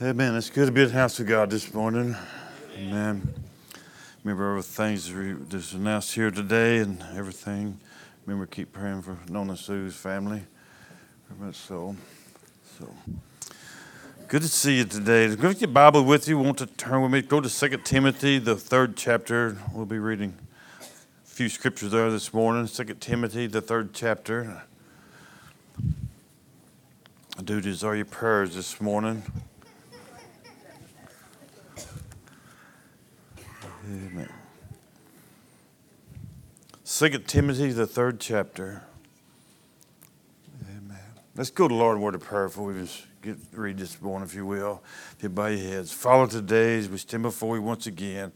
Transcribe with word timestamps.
Amen. 0.00 0.36
It's 0.36 0.48
good 0.48 0.66
to 0.66 0.70
be 0.70 0.82
at 0.82 0.90
the 0.90 0.94
house 0.94 1.18
of 1.18 1.26
God 1.26 1.50
this 1.50 1.74
morning. 1.74 2.14
Amen. 2.76 3.34
Remember 4.22 4.50
everything 4.50 5.44
that's 5.48 5.72
announced 5.72 6.14
here 6.14 6.30
today 6.30 6.78
and 6.78 7.04
everything. 7.16 7.80
Remember, 8.24 8.46
keep 8.46 8.72
praying 8.72 9.02
for 9.02 9.18
Nona 9.28 9.56
Sue's 9.56 9.96
family. 9.96 10.44
Very 11.30 11.52
so. 11.52 11.96
So, 12.78 12.88
good 14.28 14.42
to 14.42 14.48
see 14.48 14.76
you 14.76 14.84
today. 14.84 15.34
Go 15.34 15.48
get 15.50 15.62
your 15.62 15.70
Bible 15.70 16.04
with 16.04 16.28
you. 16.28 16.38
Want 16.38 16.58
to 16.58 16.66
turn 16.66 17.02
with 17.02 17.10
me? 17.10 17.20
Go 17.20 17.40
to 17.40 17.48
Second 17.48 17.84
Timothy, 17.84 18.38
the 18.38 18.54
third 18.54 18.96
chapter. 18.96 19.56
We'll 19.74 19.84
be 19.84 19.98
reading 19.98 20.32
a 20.80 20.84
few 21.28 21.48
scriptures 21.48 21.90
there 21.90 22.08
this 22.08 22.32
morning. 22.32 22.68
Second 22.68 23.00
Timothy, 23.00 23.48
the 23.48 23.60
third 23.60 23.94
chapter. 23.94 24.62
Duties 27.42 27.82
are 27.82 27.96
your 27.96 28.04
prayers 28.04 28.54
this 28.54 28.80
morning. 28.80 29.24
Amen. 33.88 34.28
Second 36.84 37.26
Timothy, 37.26 37.72
the 37.72 37.86
third 37.86 38.20
chapter. 38.20 38.82
Amen. 40.68 40.98
Let's 41.34 41.48
go 41.48 41.68
to 41.68 41.74
the 41.74 41.78
Lord 41.78 41.98
word 41.98 42.14
of 42.14 42.20
prayer 42.20 42.48
before 42.48 42.66
we 42.66 42.80
just 42.80 43.06
get 43.22 43.38
read 43.52 43.78
this 43.78 43.98
morning, 44.02 44.28
if 44.28 44.34
you 44.34 44.44
will. 44.44 44.82
If 45.16 45.22
you 45.22 45.30
bow 45.30 45.46
your 45.46 45.66
heads. 45.66 45.90
Follow 45.90 46.26
today 46.26 46.76
as 46.76 46.90
we 46.90 46.98
stand 46.98 47.22
before 47.22 47.56
you 47.56 47.62
once 47.62 47.86
again. 47.86 48.30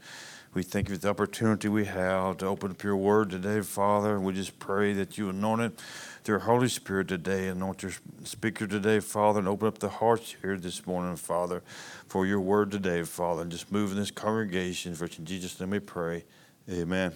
We 0.53 0.61
thank 0.61 0.87
you 0.87 0.95
for 0.95 1.01
the 1.01 1.09
opportunity 1.09 1.67
we 1.67 1.85
have 1.85 2.37
to 2.37 2.45
open 2.45 2.69
up 2.69 2.83
your 2.83 2.95
word 2.95 3.31
today, 3.31 3.61
Father. 3.61 4.19
We 4.19 4.33
just 4.33 4.59
pray 4.59 4.93
that 4.93 5.17
you 5.17 5.29
anoint 5.29 5.61
it 5.61 5.81
through 6.23 6.33
your 6.33 6.41
Holy 6.41 6.67
Spirit 6.67 7.07
today. 7.07 7.47
Anoint 7.47 7.81
your 7.81 7.93
speaker 8.23 8.67
today, 8.67 8.99
Father, 8.99 9.39
and 9.39 9.47
open 9.47 9.67
up 9.67 9.79
the 9.79 9.89
hearts 9.89 10.35
here 10.43 10.55
this 10.55 10.85
morning, 10.85 11.15
Father, 11.15 11.63
for 12.07 12.27
your 12.27 12.39
word 12.39 12.69
today, 12.69 13.01
Father. 13.01 13.41
And 13.41 13.51
just 13.51 13.71
move 13.71 13.93
in 13.93 13.97
this 13.97 14.11
congregation. 14.11 14.93
For 14.93 15.05
in 15.05 15.25
Jesus' 15.25 15.59
name 15.59 15.71
we 15.71 15.79
pray. 15.79 16.23
Amen. 16.69 17.13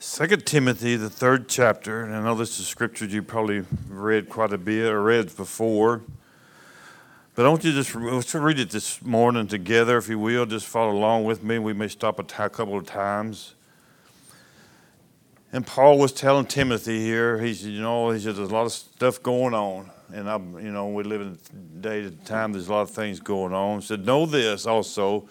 Second 0.00 0.44
Timothy, 0.44 0.96
the 0.96 1.08
third 1.08 1.48
chapter, 1.48 2.02
and 2.02 2.16
I 2.16 2.20
know 2.20 2.34
this 2.34 2.58
is 2.58 2.66
scripture 2.66 3.04
you 3.04 3.22
probably 3.22 3.64
read 3.88 4.28
quite 4.28 4.52
a 4.52 4.58
bit 4.58 4.92
or 4.92 5.04
read 5.04 5.36
before. 5.36 6.02
But 7.34 7.46
I 7.46 7.48
want 7.48 7.64
you 7.64 7.72
to 7.72 7.82
just 7.82 7.92
let's 7.96 8.32
read 8.32 8.60
it 8.60 8.70
this 8.70 9.02
morning 9.02 9.48
together, 9.48 9.96
if 9.96 10.08
you 10.08 10.20
will. 10.20 10.46
Just 10.46 10.66
follow 10.66 10.92
along 10.92 11.24
with 11.24 11.42
me. 11.42 11.58
We 11.58 11.72
may 11.72 11.88
stop 11.88 12.20
a 12.20 12.48
couple 12.48 12.78
of 12.78 12.86
times. 12.86 13.54
And 15.52 15.66
Paul 15.66 15.98
was 15.98 16.12
telling 16.12 16.46
Timothy 16.46 17.00
here, 17.00 17.38
he 17.38 17.52
said, 17.54 17.70
you 17.70 17.80
know, 17.80 18.10
he 18.10 18.20
said, 18.20 18.36
there's 18.36 18.50
a 18.50 18.54
lot 18.54 18.66
of 18.66 18.72
stuff 18.72 19.20
going 19.20 19.52
on. 19.52 19.90
And 20.12 20.30
I'm, 20.30 20.58
you 20.64 20.70
know, 20.70 20.88
we 20.88 21.02
live 21.02 21.22
in 21.22 21.80
day 21.80 22.02
to 22.02 22.10
time, 22.10 22.52
there's 22.52 22.68
a 22.68 22.72
lot 22.72 22.82
of 22.82 22.90
things 22.90 23.18
going 23.18 23.52
on. 23.52 23.80
He 23.80 23.86
said, 23.86 24.06
know 24.06 24.26
this 24.26 24.64
also, 24.64 25.28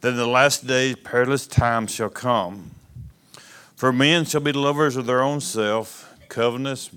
that 0.00 0.08
in 0.08 0.16
the 0.16 0.26
last 0.26 0.66
days 0.66 0.96
perilous 0.96 1.46
times 1.46 1.94
shall 1.94 2.08
come. 2.08 2.72
For 3.76 3.92
men 3.92 4.24
shall 4.24 4.40
be 4.40 4.52
lovers 4.52 4.96
of 4.96 5.06
their 5.06 5.22
own 5.22 5.40
self, 5.40 6.12
covetous, 6.28 6.90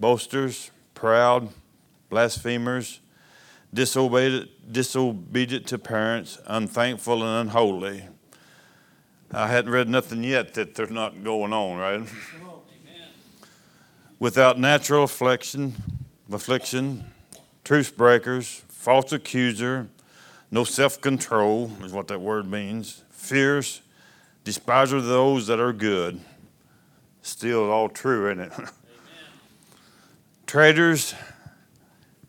boasters, 0.00 0.70
proud, 0.94 1.50
blasphemers, 2.08 3.00
disobedient, 3.72 4.72
disobedient 4.72 5.66
to 5.68 5.78
parents, 5.78 6.38
unthankful 6.46 7.22
and 7.22 7.48
unholy 7.48 8.04
I 9.34 9.46
hadn't 9.46 9.70
read 9.70 9.88
nothing 9.88 10.24
yet 10.24 10.52
that 10.54 10.74
they're 10.74 10.86
not 10.88 11.24
going 11.24 11.54
on, 11.54 11.78
right? 11.78 12.06
Without 14.18 14.58
natural 14.58 15.04
affliction, 15.04 15.74
affliction, 16.30 17.04
truth 17.64 17.96
breakers, 17.96 18.62
false 18.68 19.10
accuser, 19.10 19.88
no 20.50 20.64
self 20.64 21.00
control 21.00 21.72
is 21.82 21.92
what 21.92 22.08
that 22.08 22.20
word 22.20 22.50
means, 22.50 23.04
fierce, 23.08 23.80
despiser 24.44 24.98
of 24.98 25.06
those 25.06 25.46
that 25.46 25.58
are 25.58 25.72
good. 25.72 26.20
Still 27.22 27.70
all 27.70 27.88
true, 27.88 28.30
isn't 28.30 28.52
it? 28.52 28.52
Traitors, 30.46 31.14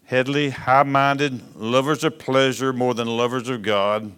headly, 0.06 0.52
high 0.52 0.84
minded, 0.84 1.56
lovers 1.56 2.04
of 2.04 2.20
pleasure 2.20 2.74
more 2.74 2.94
than 2.94 3.08
lovers 3.08 3.50
of 3.50 3.62
God 3.62 4.12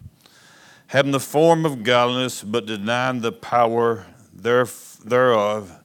having 0.87 1.11
the 1.11 1.19
form 1.19 1.65
of 1.65 1.83
godliness, 1.83 2.43
but 2.43 2.65
denying 2.65 3.21
the 3.21 3.31
power 3.31 4.05
thereof, 4.33 5.81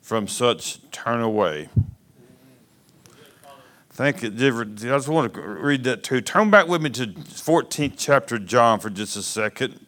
from 0.00 0.28
such 0.28 0.78
turn 0.90 1.20
away. 1.20 1.68
Thank 3.90 4.22
you. 4.22 4.30
I 4.30 4.64
just 4.64 5.08
want 5.08 5.34
to 5.34 5.40
read 5.40 5.84
that 5.84 6.02
too. 6.02 6.20
Turn 6.20 6.50
back 6.50 6.66
with 6.66 6.82
me 6.82 6.90
to 6.90 7.06
14th 7.06 7.94
chapter 7.96 8.36
of 8.36 8.46
John 8.46 8.80
for 8.80 8.90
just 8.90 9.16
a 9.16 9.22
second. 9.22 9.83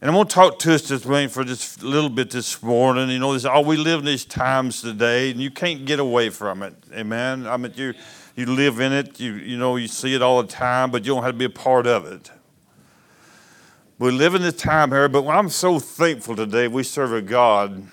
And 0.00 0.10
I'm 0.10 0.14
going 0.14 0.28
to 0.28 0.34
talk 0.34 0.58
to 0.60 0.74
us 0.74 0.82
just 0.82 1.04
for 1.04 1.44
just 1.44 1.80
a 1.82 1.86
little 1.86 2.10
bit 2.10 2.30
this 2.30 2.62
morning. 2.62 3.08
You 3.08 3.18
know, 3.18 3.32
this 3.32 3.46
all 3.46 3.64
we 3.64 3.78
live 3.78 4.00
in 4.00 4.04
these 4.04 4.26
times 4.26 4.82
today, 4.82 5.30
and 5.30 5.40
you 5.40 5.50
can't 5.50 5.86
get 5.86 5.98
away 6.00 6.28
from 6.28 6.62
it. 6.62 6.74
Amen. 6.92 7.46
I 7.46 7.56
mean, 7.56 7.72
you 7.76 7.94
you 8.34 8.44
live 8.44 8.78
in 8.80 8.92
it. 8.92 9.18
You 9.18 9.32
you 9.34 9.56
know, 9.56 9.76
you 9.76 9.88
see 9.88 10.14
it 10.14 10.20
all 10.20 10.42
the 10.42 10.48
time, 10.48 10.90
but 10.90 11.06
you 11.06 11.14
don't 11.14 11.22
have 11.22 11.32
to 11.32 11.38
be 11.38 11.46
a 11.46 11.50
part 11.50 11.86
of 11.86 12.04
it. 12.04 12.30
We 13.98 14.10
live 14.10 14.34
in 14.34 14.42
this 14.42 14.56
time 14.56 14.90
here, 14.90 15.08
but 15.08 15.26
I'm 15.26 15.48
so 15.48 15.78
thankful 15.78 16.36
today 16.36 16.68
we 16.68 16.82
serve 16.82 17.14
a 17.14 17.22
God 17.22 17.90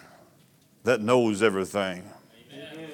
that 0.83 0.99
knows 0.99 1.41
everything. 1.41 2.03
Amen. 2.51 2.89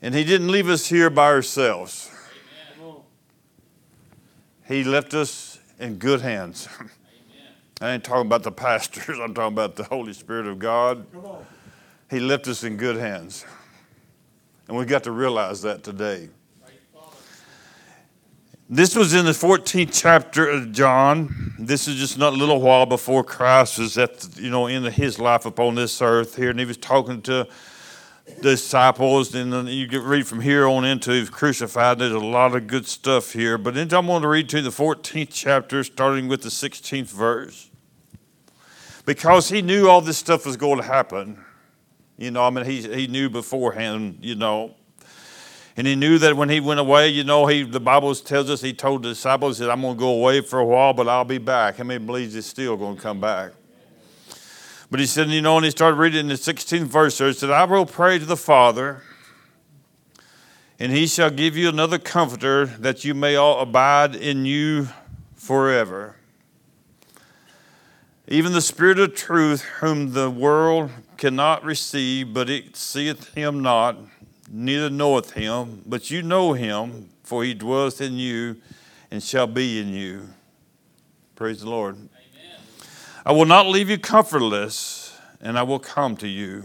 And 0.00 0.14
He 0.14 0.22
didn't 0.22 0.52
leave 0.52 0.68
us 0.68 0.86
here 0.86 1.10
by 1.10 1.26
ourselves. 1.26 2.08
Amen. 2.80 2.94
He 4.68 4.84
left 4.84 5.12
us 5.12 5.58
in 5.80 5.96
good 5.96 6.20
hands. 6.20 6.68
I 7.82 7.90
ain't 7.90 8.04
talking 8.04 8.26
about 8.26 8.44
the 8.44 8.52
pastors, 8.52 9.18
I'm 9.18 9.34
talking 9.34 9.54
about 9.54 9.74
the 9.74 9.82
Holy 9.82 10.12
Spirit 10.12 10.46
of 10.46 10.60
God. 10.60 11.04
He 12.08 12.20
left 12.20 12.46
us 12.46 12.62
in 12.62 12.76
good 12.76 12.96
hands. 12.96 13.44
And 14.68 14.76
we 14.76 14.84
got 14.84 15.02
to 15.04 15.10
realize 15.10 15.62
that 15.62 15.82
today. 15.82 16.28
This 18.70 18.94
was 18.94 19.12
in 19.12 19.24
the 19.24 19.32
14th 19.32 19.90
chapter 19.92 20.48
of 20.48 20.70
John. 20.70 21.54
This 21.58 21.88
is 21.88 21.96
just 21.96 22.16
not 22.16 22.32
a 22.32 22.36
little 22.36 22.60
while 22.60 22.86
before 22.86 23.24
Christ 23.24 23.80
was 23.80 23.98
at, 23.98 24.28
you 24.36 24.48
know, 24.48 24.68
in 24.68 24.84
his 24.84 25.18
life 25.18 25.44
upon 25.44 25.74
this 25.74 26.00
earth 26.00 26.36
here, 26.36 26.50
and 26.50 26.60
he 26.60 26.64
was 26.64 26.76
talking 26.76 27.20
to 27.22 27.48
disciples, 28.40 29.34
and 29.34 29.52
then 29.52 29.66
you 29.66 29.88
get 29.88 30.02
read 30.02 30.26
from 30.28 30.40
here 30.40 30.68
on 30.68 30.84
into 30.84 31.10
he's 31.10 31.28
crucified. 31.28 31.98
There's 31.98 32.12
a 32.12 32.20
lot 32.20 32.54
of 32.54 32.68
good 32.68 32.86
stuff 32.86 33.32
here, 33.32 33.58
but 33.58 33.74
then 33.74 33.92
I'm 33.92 34.06
going 34.06 34.22
to 34.22 34.28
read 34.28 34.48
to 34.50 34.58
you 34.58 34.62
the 34.62 34.70
14th 34.70 35.30
chapter, 35.32 35.82
starting 35.82 36.28
with 36.28 36.42
the 36.42 36.48
16th 36.48 37.10
verse, 37.10 37.68
because 39.04 39.48
he 39.48 39.62
knew 39.62 39.88
all 39.88 40.00
this 40.00 40.18
stuff 40.18 40.46
was 40.46 40.56
going 40.56 40.78
to 40.78 40.84
happen. 40.84 41.42
You 42.16 42.30
know, 42.30 42.44
I 42.44 42.50
mean, 42.50 42.64
he 42.64 42.82
he 42.82 43.06
knew 43.06 43.30
beforehand. 43.30 44.18
You 44.20 44.34
know, 44.34 44.74
and 45.76 45.86
he 45.86 45.96
knew 45.96 46.18
that 46.18 46.36
when 46.36 46.48
he 46.48 46.60
went 46.60 46.80
away, 46.80 47.08
you 47.08 47.24
know, 47.24 47.46
he 47.46 47.62
the 47.62 47.80
Bible 47.80 48.14
tells 48.14 48.50
us 48.50 48.60
he 48.60 48.72
told 48.72 49.02
the 49.02 49.10
disciples, 49.10 49.58
that 49.58 49.70
I'm 49.70 49.80
going 49.80 49.94
to 49.94 50.00
go 50.00 50.10
away 50.10 50.40
for 50.40 50.58
a 50.58 50.64
while, 50.64 50.92
but 50.92 51.08
I'll 51.08 51.24
be 51.24 51.38
back. 51.38 51.76
How 51.76 51.84
many 51.84 52.04
believes 52.04 52.34
he's 52.34 52.46
still 52.46 52.76
going 52.76 52.96
to 52.96 53.02
come 53.02 53.20
back? 53.20 53.52
But 54.90 55.00
he 55.00 55.06
said, 55.06 55.28
you 55.28 55.40
know, 55.40 55.56
and 55.56 55.64
he 55.64 55.70
started 55.70 55.96
reading 55.96 56.20
in 56.20 56.28
the 56.28 56.34
16th 56.34 56.82
verse 56.82 57.16
there, 57.16 57.28
he 57.28 57.32
said, 57.32 57.48
I 57.48 57.64
will 57.64 57.86
pray 57.86 58.18
to 58.18 58.26
the 58.26 58.36
Father, 58.36 59.02
and 60.78 60.92
he 60.92 61.06
shall 61.06 61.30
give 61.30 61.56
you 61.56 61.70
another 61.70 61.98
comforter 61.98 62.66
that 62.66 63.02
you 63.02 63.14
may 63.14 63.34
all 63.34 63.60
abide 63.60 64.14
in 64.14 64.44
you 64.44 64.88
forever. 65.34 66.16
Even 68.32 68.54
the 68.54 68.62
Spirit 68.62 68.98
of 68.98 69.14
truth, 69.14 69.60
whom 69.60 70.14
the 70.14 70.30
world 70.30 70.90
cannot 71.18 71.62
receive, 71.64 72.32
but 72.32 72.48
it 72.48 72.74
seeth 72.76 73.34
him 73.34 73.60
not 73.60 73.98
neither 74.50 74.88
knoweth 74.88 75.32
him, 75.32 75.82
but 75.84 76.10
you 76.10 76.22
know 76.22 76.54
him, 76.54 77.10
for 77.22 77.44
he 77.44 77.52
dwelleth 77.52 78.00
in 78.00 78.14
you 78.14 78.56
and 79.10 79.22
shall 79.22 79.46
be 79.46 79.78
in 79.78 79.88
you. 79.88 80.30
Praise 81.34 81.60
the 81.60 81.68
Lord. 81.68 81.96
Amen. 81.96 82.56
I 83.26 83.32
will 83.32 83.44
not 83.44 83.66
leave 83.66 83.90
you 83.90 83.98
comfortless, 83.98 85.14
and 85.42 85.58
I 85.58 85.62
will 85.62 85.78
come 85.78 86.16
to 86.16 86.26
you. 86.26 86.64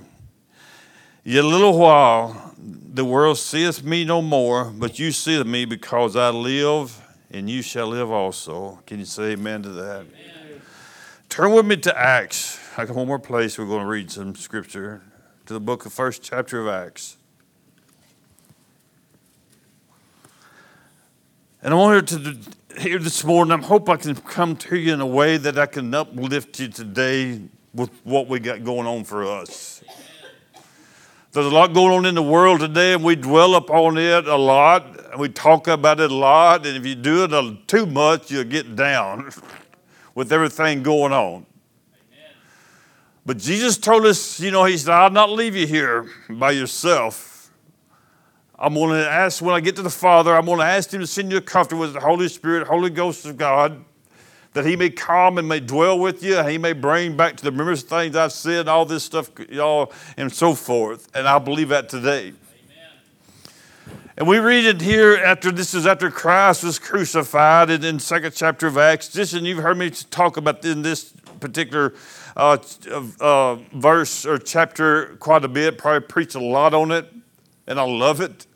Yet 1.25 1.43
a 1.43 1.47
little 1.47 1.77
while 1.77 2.55
the 2.57 3.03
world 3.03 3.39
seeth 3.39 3.83
me 3.83 4.05
no 4.05 4.21
more, 4.21 4.71
but 4.73 4.99
you 4.99 5.11
see 5.11 5.43
me 5.43 5.65
because 5.65 6.15
I 6.15 6.29
live, 6.29 6.97
and 7.29 7.49
you 7.49 7.61
shall 7.61 7.87
live 7.87 8.09
also. 8.09 8.79
Can 8.85 8.99
you 8.99 9.05
say 9.05 9.31
amen 9.31 9.63
to 9.63 9.69
that? 9.71 10.05
Amen. 10.05 10.36
Turn 11.29 11.51
with 11.51 11.65
me 11.65 11.77
to 11.77 11.97
Acts. 11.97 12.59
I 12.77 12.85
got 12.85 12.95
one 12.95 13.07
more 13.07 13.19
place 13.19 13.57
we're 13.57 13.65
going 13.65 13.81
to 13.81 13.87
read 13.87 14.09
some 14.09 14.35
scripture 14.35 15.01
to 15.45 15.53
the 15.53 15.59
book 15.59 15.85
of 15.85 15.93
first 15.93 16.23
chapter 16.23 16.61
of 16.61 16.67
Acts. 16.67 17.17
And 21.61 21.73
I 21.73 21.77
wanted 21.77 22.07
to 22.07 22.81
here 22.81 22.99
this 22.99 23.23
morning, 23.23 23.59
I 23.59 23.65
hope 23.65 23.89
I 23.89 23.97
can 23.97 24.15
come 24.15 24.55
to 24.55 24.77
you 24.77 24.93
in 24.93 25.01
a 25.01 25.05
way 25.05 25.37
that 25.37 25.57
I 25.57 25.65
can 25.65 25.93
uplift 25.93 26.59
you 26.59 26.67
today 26.67 27.41
with 27.73 27.89
what 28.03 28.27
we 28.27 28.39
got 28.39 28.63
going 28.63 28.87
on 28.87 29.03
for 29.03 29.25
us. 29.25 29.83
There's 31.31 31.45
a 31.45 31.49
lot 31.49 31.73
going 31.73 31.93
on 31.93 32.05
in 32.05 32.15
the 32.15 32.23
world 32.23 32.61
today, 32.61 32.93
and 32.93 33.03
we 33.03 33.15
dwell 33.15 33.55
upon 33.55 33.97
it 33.97 34.27
a 34.27 34.35
lot, 34.35 35.11
and 35.11 35.19
we 35.19 35.29
talk 35.29 35.67
about 35.67 35.99
it 35.99 36.11
a 36.11 36.15
lot. 36.15 36.65
And 36.65 36.77
if 36.77 36.85
you 36.85 36.95
do 36.95 37.25
it 37.25 37.67
too 37.67 37.85
much, 37.85 38.31
you'll 38.31 38.43
get 38.43 38.75
down 38.75 39.31
with 40.17 40.33
everything 40.33 40.81
going 40.81 41.13
on. 41.13 41.45
But 43.23 43.37
Jesus 43.37 43.77
told 43.77 44.03
us, 44.07 44.39
you 44.39 44.49
know, 44.49 44.65
He 44.65 44.75
said, 44.75 44.91
I'll 44.91 45.11
not 45.11 45.29
leave 45.29 45.55
you 45.55 45.67
here 45.67 46.09
by 46.27 46.51
yourself. 46.51 47.51
I'm 48.57 48.73
going 48.73 48.99
to 48.99 49.07
ask, 49.07 49.43
when 49.43 49.53
I 49.53 49.59
get 49.59 49.75
to 49.75 49.83
the 49.83 49.91
Father, 49.91 50.35
I'm 50.35 50.47
going 50.47 50.57
to 50.57 50.65
ask 50.65 50.91
Him 50.91 51.01
to 51.01 51.07
send 51.07 51.31
you 51.31 51.37
a 51.37 51.41
comforter 51.41 51.75
with 51.75 51.93
the 51.93 51.99
Holy 51.99 52.29
Spirit, 52.29 52.65
Holy 52.65 52.89
Ghost 52.89 53.27
of 53.27 53.37
God, 53.37 53.85
that 54.53 54.65
He 54.65 54.75
may 54.75 54.89
come 54.89 55.37
and 55.37 55.47
may 55.47 55.59
dwell 55.59 55.99
with 55.99 56.23
you, 56.23 56.41
He 56.45 56.57
may 56.57 56.73
bring 56.73 57.15
back 57.15 57.37
to 57.37 57.43
the 57.43 57.51
remembrance 57.51 57.83
things 57.83 58.15
I've 58.15 58.31
said, 58.31 58.67
all 58.67 58.85
this 58.85 59.03
stuff, 59.03 59.29
y'all, 59.51 59.93
and 60.17 60.33
so 60.33 60.55
forth. 60.55 61.15
And 61.15 61.27
I 61.27 61.37
believe 61.37 61.69
that 61.69 61.89
today. 61.89 62.33
And 64.17 64.27
we 64.27 64.39
read 64.39 64.65
it 64.65 64.81
here 64.81 65.13
after 65.13 65.51
this 65.51 65.75
is 65.75 65.85
after 65.85 66.09
Christ 66.09 66.63
was 66.63 66.79
crucified 66.79 67.69
in, 67.69 67.83
in 67.83 67.99
second 67.99 68.33
chapter 68.33 68.65
of 68.65 68.75
Acts. 68.75 69.09
Just 69.09 69.35
and 69.35 69.45
you've 69.45 69.59
heard 69.59 69.77
me 69.77 69.91
talk 69.91 70.37
about 70.37 70.65
in 70.65 70.81
this 70.81 71.13
particular 71.39 71.93
uh, 72.35 72.57
uh, 73.19 73.55
verse 73.73 74.25
or 74.25 74.39
chapter 74.39 75.17
quite 75.17 75.45
a 75.45 75.47
bit, 75.47 75.77
probably 75.77 76.07
preach 76.07 76.33
a 76.33 76.39
lot 76.39 76.73
on 76.73 76.89
it, 76.89 77.13
and 77.67 77.79
I 77.79 77.83
love 77.83 78.19
it 78.19 78.47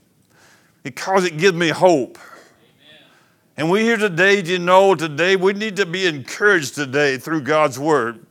because 0.81 1.25
it 1.25 1.38
gives 1.38 1.56
me 1.56 1.69
hope. 1.69 2.18
Amen. 2.18 3.07
And 3.56 3.69
we 3.69 3.81
here 3.81 3.98
today, 3.98 4.42
you 4.42 4.57
know, 4.57 4.96
today 4.96 5.36
we 5.36 5.54
need 5.54 5.75
to 5.75 5.86
be 5.86 6.07
encouraged 6.07 6.74
today 6.74 7.19
through 7.19 7.42
God's 7.42 7.78
Word. 7.78 8.25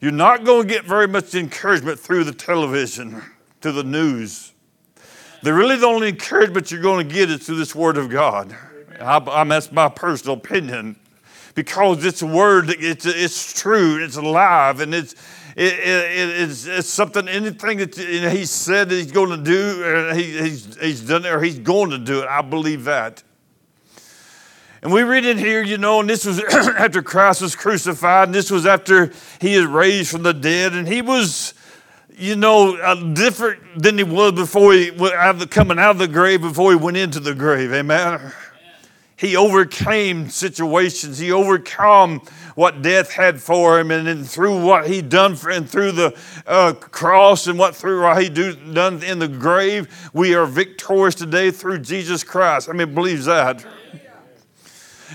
You're 0.00 0.12
not 0.12 0.44
going 0.44 0.68
to 0.68 0.72
get 0.72 0.84
very 0.84 1.08
much 1.08 1.34
encouragement 1.34 1.98
through 1.98 2.22
the 2.22 2.32
television, 2.32 3.20
to 3.62 3.72
the 3.72 3.82
news. 3.82 4.51
The 5.42 5.52
really 5.52 5.76
the 5.76 5.86
only 5.86 6.08
encouragement 6.08 6.70
you're 6.70 6.82
going 6.82 7.08
to 7.08 7.14
get 7.14 7.30
is 7.30 7.44
through 7.44 7.56
this 7.56 7.74
Word 7.74 7.96
of 7.96 8.08
God. 8.08 8.56
I, 9.00 9.18
I, 9.18 9.44
that's 9.44 9.72
my 9.72 9.88
personal 9.88 10.36
opinion 10.36 10.96
because 11.54 12.04
it's 12.04 12.22
a 12.22 12.26
word, 12.26 12.70
it's, 12.70 13.04
it's 13.06 13.60
true, 13.60 14.02
it's 14.02 14.16
alive, 14.16 14.80
and 14.80 14.94
it's, 14.94 15.14
it, 15.56 15.74
it, 15.74 16.40
it's, 16.40 16.66
it's 16.66 16.88
something, 16.88 17.28
anything 17.28 17.78
that 17.78 17.96
he 17.96 18.44
said 18.46 18.88
that 18.88 18.94
he's 18.94 19.12
going 19.12 19.30
to 19.30 19.36
do, 19.36 20.14
he, 20.14 20.38
he's, 20.38 20.76
he's 20.80 21.00
done 21.02 21.26
it, 21.26 21.32
or 21.32 21.42
he's 21.42 21.58
going 21.58 21.90
to 21.90 21.98
do 21.98 22.22
it. 22.22 22.28
I 22.28 22.40
believe 22.40 22.84
that. 22.84 23.22
And 24.82 24.92
we 24.92 25.02
read 25.02 25.24
in 25.24 25.38
here, 25.38 25.62
you 25.62 25.78
know, 25.78 26.00
and 26.00 26.08
this 26.08 26.24
was 26.24 26.42
after 26.78 27.02
Christ 27.02 27.42
was 27.42 27.54
crucified, 27.54 28.28
and 28.28 28.34
this 28.34 28.50
was 28.50 28.66
after 28.66 29.12
he 29.40 29.54
had 29.54 29.66
raised 29.66 30.10
from 30.10 30.22
the 30.22 30.32
dead, 30.32 30.72
and 30.72 30.88
he 30.88 31.02
was, 31.02 31.54
you 32.16 32.36
know, 32.36 32.76
uh, 32.76 32.94
different 32.94 33.60
than 33.82 33.98
he 33.98 34.04
was 34.04 34.32
before 34.32 34.72
he, 34.72 34.90
coming 34.90 35.78
out 35.78 35.92
of 35.92 35.98
the 35.98 36.08
grave, 36.08 36.42
before 36.42 36.70
he 36.70 36.76
went 36.76 36.96
into 36.96 37.20
the 37.20 37.34
grave. 37.34 37.72
Amen. 37.72 38.32
He 39.16 39.36
overcame 39.36 40.30
situations. 40.30 41.18
He 41.18 41.30
overcome 41.30 42.22
what 42.54 42.82
death 42.82 43.12
had 43.12 43.40
for 43.40 43.78
him, 43.78 43.90
and 43.90 44.06
then 44.06 44.24
through 44.24 44.64
what 44.64 44.88
he 44.88 45.00
done 45.00 45.36
for, 45.36 45.50
and 45.50 45.68
through 45.68 45.92
the 45.92 46.18
uh, 46.46 46.72
cross 46.72 47.46
and 47.46 47.58
what 47.58 47.76
through 47.76 48.02
what 48.02 48.20
he 48.20 48.28
do, 48.28 48.54
done 48.54 49.02
in 49.02 49.20
the 49.20 49.28
grave, 49.28 50.10
we 50.12 50.34
are 50.34 50.44
victorious 50.44 51.14
today 51.14 51.50
through 51.50 51.78
Jesus 51.78 52.24
Christ. 52.24 52.68
I 52.68 52.72
mean, 52.72 52.94
believes 52.94 53.26
that. 53.26 53.64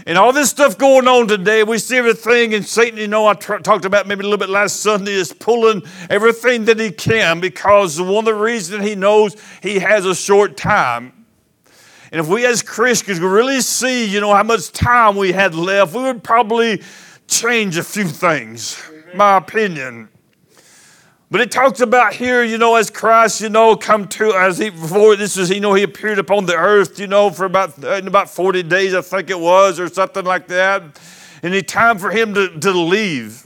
And 0.05 0.17
all 0.17 0.31
this 0.31 0.49
stuff 0.49 0.77
going 0.77 1.07
on 1.07 1.27
today, 1.27 1.63
we 1.63 1.77
see 1.79 1.97
everything, 1.97 2.53
and 2.53 2.65
Satan, 2.65 2.99
you 2.99 3.07
know, 3.07 3.27
I 3.27 3.33
t- 3.33 3.57
talked 3.63 3.85
about 3.85 4.07
maybe 4.07 4.21
a 4.21 4.23
little 4.23 4.37
bit 4.37 4.49
last 4.49 4.81
Sunday, 4.81 5.13
is 5.13 5.33
pulling 5.33 5.83
everything 6.09 6.65
that 6.65 6.79
he 6.79 6.91
can 6.91 7.39
because 7.39 7.99
one 7.99 8.19
of 8.19 8.25
the 8.25 8.33
reasons 8.33 8.85
he 8.85 8.95
knows 8.95 9.35
he 9.61 9.79
has 9.79 10.05
a 10.05 10.15
short 10.15 10.55
time. 10.55 11.25
And 12.11 12.21
if 12.21 12.27
we 12.27 12.45
as 12.45 12.61
Christians 12.61 13.19
could 13.19 13.27
really 13.27 13.61
see, 13.61 14.05
you 14.05 14.21
know, 14.21 14.33
how 14.33 14.43
much 14.43 14.71
time 14.71 15.15
we 15.15 15.33
had 15.33 15.55
left, 15.55 15.93
we 15.93 16.03
would 16.03 16.23
probably 16.23 16.81
change 17.27 17.77
a 17.77 17.83
few 17.83 18.05
things, 18.05 18.81
my 19.13 19.37
opinion. 19.37 20.09
But 21.29 21.41
it 21.41 21.51
talks 21.51 21.81
about 21.81 22.13
here, 22.13 22.41
you 22.41 22.57
know, 22.57 22.75
as 22.75 22.89
Christ, 22.89 23.41
you 23.41 23.49
know, 23.49 23.75
come 23.75 24.07
to 24.09 24.33
as 24.33 24.57
he 24.57 24.69
before 24.69 25.17
this 25.17 25.35
is, 25.35 25.49
you 25.49 25.59
know, 25.59 25.73
he 25.73 25.83
appeared 25.83 26.19
upon 26.19 26.45
the 26.45 26.55
earth, 26.55 26.99
you 26.99 27.07
know, 27.07 27.29
for 27.29 27.45
about 27.45 27.77
in 27.83 28.07
about 28.07 28.29
40 28.29 28.63
days, 28.63 28.93
I 28.93 29.01
think 29.01 29.29
it 29.29 29.39
was, 29.39 29.77
or 29.77 29.89
something 29.89 30.23
like 30.23 30.47
that. 30.47 30.83
And 31.43 31.53
it's 31.53 31.71
time 31.71 31.97
for 31.97 32.11
him 32.11 32.33
to, 32.33 32.57
to 32.59 32.71
leave. 32.71 33.45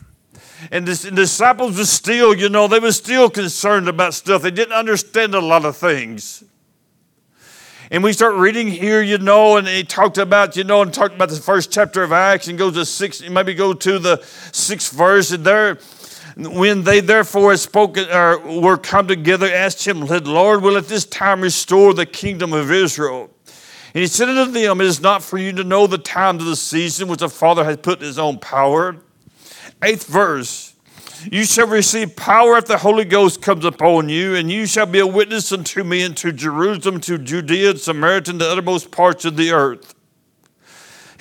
And 0.72 0.88
the 0.88 1.10
disciples 1.10 1.80
were 1.80 1.86
still, 1.86 2.36
you 2.36 2.50
know, 2.50 2.68
they 2.68 2.78
were 2.78 2.92
still 2.92 3.32
concerned 3.32 3.88
about 3.90 4.14
stuff. 4.14 4.44
They 4.44 4.52
didn't 4.52 4.74
understand 4.74 5.34
a 5.34 5.40
lot 5.40 5.66
of 5.66 5.76
things. 5.76 6.44
And 7.90 8.04
we 8.04 8.14
start 8.14 8.36
reading 8.36 8.68
here, 8.68 9.02
you 9.02 9.18
know, 9.18 9.58
and 9.58 9.68
he 9.68 9.84
talked 9.84 10.20
about, 10.20 10.56
you 10.56 10.64
know, 10.64 10.84
and 10.84 10.94
talked 10.94 11.16
about 11.16 11.30
the 11.30 11.36
first 11.36 11.74
chapter 11.74 12.04
of 12.04 12.12
Acts 12.12 12.48
and 12.48 12.58
goes 12.58 12.76
to 12.76 12.86
six, 12.86 13.28
maybe 13.28 13.56
go 13.56 13.74
to 13.74 14.00
the 14.00 14.24
sixth 14.54 14.94
verse. 14.94 15.32
And 15.32 15.44
there, 15.44 15.80
when 16.36 16.84
they 16.84 17.00
therefore 17.00 17.56
spoken 17.58 18.10
or 18.10 18.40
uh, 18.40 18.60
were 18.60 18.78
come 18.78 19.08
together, 19.08 19.48
asked 19.48 19.86
him, 19.86 20.02
Lord, 20.02 20.62
will 20.62 20.78
at 20.78 20.88
this 20.88 21.06
time 21.06 21.42
restore 21.42 21.94
the 21.94 22.06
kingdom 22.06 22.54
of 22.54 22.72
Israel? 22.72 23.30
And 23.94 24.02
he 24.02 24.08
said 24.08 24.30
unto 24.30 24.52
them, 24.52 24.80
It 24.80 24.88
is 24.88 25.02
not 25.02 25.22
for 25.22 25.38
you 25.38 25.52
to 25.54 25.64
know 25.64 25.88
the 25.88 25.98
time 25.98 26.38
of 26.38 26.46
the 26.46 26.56
season 26.56 27.08
which 27.08 27.20
the 27.20 27.30
Father 27.30 27.64
has 27.66 27.78
put 27.78 28.00
in 28.00 28.06
his 28.06 28.20
own 28.20 28.40
power. 28.40 28.98
Eighth 29.84 30.08
verse. 30.08 30.76
You 31.30 31.46
shall 31.46 31.68
receive 31.68 32.16
power 32.16 32.58
if 32.58 32.66
the 32.66 32.80
Holy 32.80 33.06
Ghost 33.06 33.44
comes 33.44 33.64
upon 33.64 34.10
you, 34.10 34.34
and 34.36 34.52
you 34.52 34.66
shall 34.66 34.88
be 34.88 35.00
a 35.00 35.06
witness 35.06 35.52
unto 35.52 35.84
me 35.84 36.02
into 36.02 36.32
Jerusalem, 36.32 37.00
to 37.02 37.20
Judea, 37.20 37.72
and 37.72 37.80
Samaria, 37.80 38.24
and 38.28 38.42
the 38.42 38.50
uttermost 38.50 38.90
parts 38.90 39.24
of 39.24 39.38
the 39.38 39.52
earth. 39.52 39.94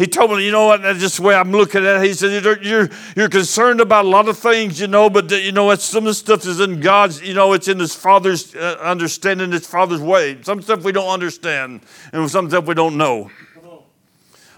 He 0.00 0.06
told 0.06 0.30
me, 0.30 0.46
you 0.46 0.50
know 0.50 0.64
what, 0.64 0.80
that's 0.80 0.98
just 0.98 1.18
the 1.18 1.24
way 1.24 1.34
I'm 1.34 1.52
looking 1.52 1.84
at 1.84 2.02
it. 2.02 2.06
He 2.06 2.14
said, 2.14 2.42
you're, 2.42 2.62
you're, 2.62 2.88
you're 3.14 3.28
concerned 3.28 3.82
about 3.82 4.06
a 4.06 4.08
lot 4.08 4.28
of 4.28 4.38
things, 4.38 4.80
you 4.80 4.86
know, 4.86 5.10
but, 5.10 5.30
you 5.30 5.52
know, 5.52 5.66
what, 5.66 5.82
some 5.82 6.04
of 6.04 6.06
the 6.06 6.14
stuff 6.14 6.46
is 6.46 6.58
in 6.58 6.80
God's, 6.80 7.20
you 7.20 7.34
know, 7.34 7.52
it's 7.52 7.68
in 7.68 7.78
His 7.78 7.94
Father's 7.94 8.54
uh, 8.54 8.78
understanding, 8.80 9.52
His 9.52 9.66
Father's 9.66 10.00
way. 10.00 10.40
Some 10.40 10.62
stuff 10.62 10.84
we 10.84 10.92
don't 10.92 11.10
understand, 11.10 11.82
and 12.14 12.30
some 12.30 12.48
stuff 12.48 12.64
we 12.64 12.72
don't 12.72 12.96
know. 12.96 13.30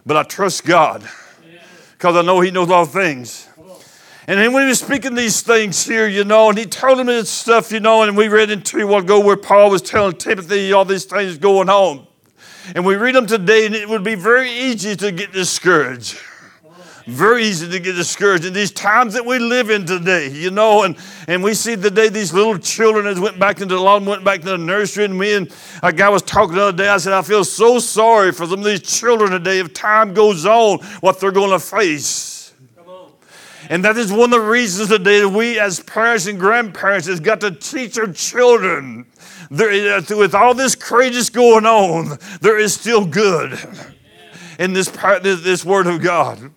But 0.06 0.16
I 0.16 0.22
trust 0.22 0.64
God 0.64 1.02
because 1.90 2.14
I 2.14 2.22
know 2.22 2.38
He 2.38 2.52
knows 2.52 2.70
all 2.70 2.84
things. 2.84 3.48
And 4.28 4.38
then 4.38 4.52
when 4.52 4.62
he 4.62 4.68
was 4.68 4.78
speaking 4.78 5.16
these 5.16 5.42
things 5.42 5.84
here, 5.84 6.06
you 6.06 6.22
know, 6.22 6.50
and 6.50 6.56
he 6.56 6.66
told 6.66 7.00
him 7.00 7.08
this 7.08 7.28
stuff, 7.28 7.72
you 7.72 7.80
know, 7.80 8.04
and 8.04 8.16
we 8.16 8.28
read 8.28 8.52
into 8.52 8.78
a 8.78 8.86
while 8.86 9.00
ago 9.00 9.18
where 9.18 9.36
Paul 9.36 9.70
was 9.70 9.82
telling 9.82 10.14
Timothy 10.18 10.72
all 10.72 10.84
these 10.84 11.04
things 11.04 11.36
going 11.36 11.68
on. 11.68 12.06
And 12.74 12.86
we 12.86 12.96
read 12.96 13.14
them 13.14 13.26
today, 13.26 13.66
and 13.66 13.74
it 13.74 13.88
would 13.88 14.04
be 14.04 14.14
very 14.14 14.50
easy 14.50 14.96
to 14.96 15.12
get 15.12 15.32
discouraged. 15.32 16.18
Very 17.06 17.44
easy 17.44 17.68
to 17.68 17.80
get 17.80 17.94
discouraged 17.94 18.44
in 18.44 18.52
these 18.52 18.70
times 18.70 19.14
that 19.14 19.26
we 19.26 19.40
live 19.40 19.70
in 19.70 19.84
today, 19.84 20.28
you 20.30 20.52
know. 20.52 20.84
And, 20.84 20.96
and 21.26 21.42
we 21.42 21.54
see 21.54 21.74
today 21.74 22.08
these 22.08 22.32
little 22.32 22.56
children 22.58 23.08
as 23.08 23.18
went 23.18 23.40
back 23.40 23.60
into 23.60 23.74
the 23.74 23.80
lawn, 23.80 24.06
went 24.06 24.22
back 24.22 24.40
to 24.42 24.50
the 24.50 24.58
nursery. 24.58 25.06
And 25.06 25.18
me 25.18 25.34
and 25.34 25.52
a 25.82 25.92
guy 25.92 26.08
was 26.08 26.22
talking 26.22 26.54
the 26.54 26.62
other 26.62 26.76
day. 26.76 26.88
I 26.88 26.98
said, 26.98 27.12
I 27.12 27.22
feel 27.22 27.44
so 27.44 27.80
sorry 27.80 28.30
for 28.30 28.46
some 28.46 28.60
of 28.60 28.64
these 28.64 28.82
children 28.82 29.32
today. 29.32 29.58
If 29.58 29.74
time 29.74 30.14
goes 30.14 30.46
on, 30.46 30.78
what 31.00 31.18
they're 31.18 31.32
going 31.32 31.50
to 31.50 31.58
face. 31.58 32.54
And 33.68 33.84
that 33.84 33.96
is 33.96 34.12
one 34.12 34.32
of 34.32 34.40
the 34.40 34.40
reasons 34.40 34.88
today 34.88 35.20
that 35.20 35.28
we, 35.28 35.58
as 35.58 35.80
parents 35.80 36.26
and 36.26 36.38
grandparents, 36.38 37.06
has 37.06 37.20
got 37.20 37.40
to 37.40 37.50
teach 37.50 37.98
our 37.98 38.12
children. 38.12 39.06
There, 39.50 40.00
with 40.16 40.34
all 40.34 40.54
this 40.54 40.74
craziness 40.74 41.30
going 41.30 41.66
on, 41.66 42.18
there 42.40 42.58
is 42.58 42.74
still 42.74 43.06
good 43.06 43.58
in 44.58 44.72
this, 44.72 44.88
this 44.88 45.64
Word 45.64 45.86
of 45.86 46.00
God. 46.00 46.52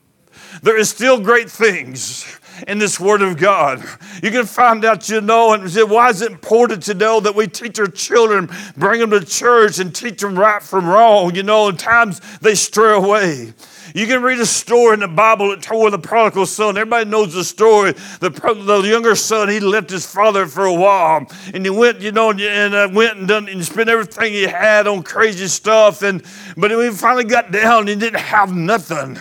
There 0.62 0.78
is 0.78 0.90
still 0.90 1.20
great 1.20 1.50
things 1.50 2.26
in 2.68 2.80
this 2.80 3.00
Word 3.00 3.22
of 3.22 3.38
God. 3.38 3.84
You 4.24 4.32
can 4.32 4.46
find 4.46 4.84
out, 4.86 5.10
you 5.10 5.22
know, 5.22 5.54
and 5.54 5.70
say, 5.70 5.84
why 5.84 6.10
is 6.10 6.22
it 6.22 6.32
important 6.32 6.84
to 6.84 6.94
know 6.94 7.20
that 7.20 7.36
we 7.36 7.48
teach 7.48 7.80
our 7.80 7.88
children, 7.88 8.50
bring 8.78 9.00
them 9.00 9.12
to 9.12 9.24
church 9.26 9.80
and 9.80 9.94
teach 9.94 10.22
them 10.22 10.38
right 10.38 10.64
from 10.64 10.88
wrong? 10.88 11.36
You 11.36 11.44
know, 11.44 11.70
at 11.70 11.80
times 11.80 12.22
they 12.40 12.56
stray 12.56 12.94
away. 12.94 13.54
You 13.96 14.08
can 14.08 14.22
read 14.22 14.40
a 14.40 14.46
story 14.46 14.96
in 14.96 15.00
the 15.00 15.08
Bible 15.08 15.52
that 15.52 15.62
told 15.62 15.94
the 15.94 15.98
prodigal 15.98 16.48
son. 16.48 16.76
Everybody 16.76 17.10
knows 17.10 17.34
the 17.34 17.46
story. 17.46 17.94
The, 18.20 18.30
the 18.30 18.82
younger 18.86 19.16
son, 19.16 19.48
he 19.48 19.62
left 19.62 19.90
his 19.90 20.06
father 20.06 20.48
for 20.48 20.66
a 20.66 20.74
while. 20.74 21.26
And 21.54 21.64
he 21.64 21.70
went, 21.70 22.02
you 22.02 22.12
know, 22.12 22.32
and 22.32 22.76
uh, 22.76 22.90
went 22.92 23.18
and 23.18 23.26
done 23.26 23.48
and 23.48 23.64
spent 23.64 23.88
everything 23.88 24.34
he 24.34 24.44
had 24.44 24.86
on 24.86 25.02
crazy 25.02 25.48
stuff. 25.48 26.02
And 26.02 26.26
but 26.58 26.72
when 26.72 26.92
he 26.92 26.94
finally 26.94 27.24
got 27.24 27.54
down, 27.54 27.88
he 27.88 27.96
didn't 27.96 28.20
have 28.20 28.54
nothing. 28.54 29.18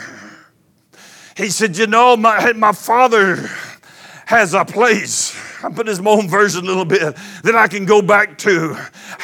He 1.37 1.51
said, 1.51 1.79
you 1.79 1.87
know, 1.87 2.17
my, 2.17 2.53
my 2.55 2.73
father 2.73 3.49
has 4.27 4.55
a 4.55 4.65
place. 4.65 5.37
I 5.63 5.71
put 5.71 5.87
his 5.87 6.01
own 6.01 6.29
version 6.29 6.65
a 6.65 6.67
little 6.67 6.85
bit 6.85 7.17
that 7.45 7.55
I 7.55 7.69
can 7.69 7.85
go 7.85 8.03
back 8.03 8.39
to. 8.39 8.77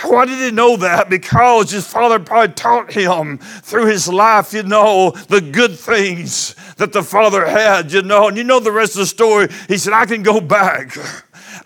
Why 0.03 0.27
did 0.27 0.39
he 0.39 0.51
know 0.51 0.77
that? 0.77 1.09
Because 1.09 1.71
his 1.71 1.87
father 1.87 2.19
probably 2.19 2.55
taught 2.55 2.93
him 2.93 3.39
through 3.39 3.87
his 3.87 4.09
life, 4.09 4.53
you 4.53 4.63
know, 4.63 5.11
the 5.29 5.41
good 5.41 5.79
things 5.79 6.55
that 6.77 6.93
the 6.93 7.03
father 7.03 7.47
had, 7.47 7.93
you 7.93 8.03
know. 8.03 8.29
And 8.29 8.37
you 8.37 8.45
know 8.45 8.61
the 8.61 8.73
rest 8.73 8.95
of 8.95 9.01
the 9.01 9.07
story. 9.07 9.49
He 9.69 9.79
said, 9.79 9.93
I 9.93 10.07
can 10.07 10.23
go 10.23 10.41
back. 10.41 10.97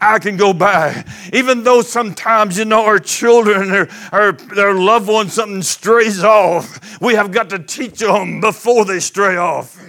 I 0.00 0.18
can 0.18 0.36
go 0.36 0.52
back. 0.52 1.06
Even 1.32 1.62
though 1.62 1.82
sometimes, 1.82 2.58
you 2.58 2.64
know, 2.64 2.84
our 2.84 2.98
children 2.98 3.72
or 3.72 3.88
our, 4.12 4.36
our 4.56 4.74
loved 4.74 5.08
ones, 5.08 5.32
something 5.34 5.62
strays 5.62 6.22
off, 6.22 7.00
we 7.00 7.14
have 7.14 7.32
got 7.32 7.50
to 7.50 7.58
teach 7.58 7.98
them 7.98 8.40
before 8.40 8.84
they 8.84 9.00
stray 9.00 9.36
off. 9.36 9.80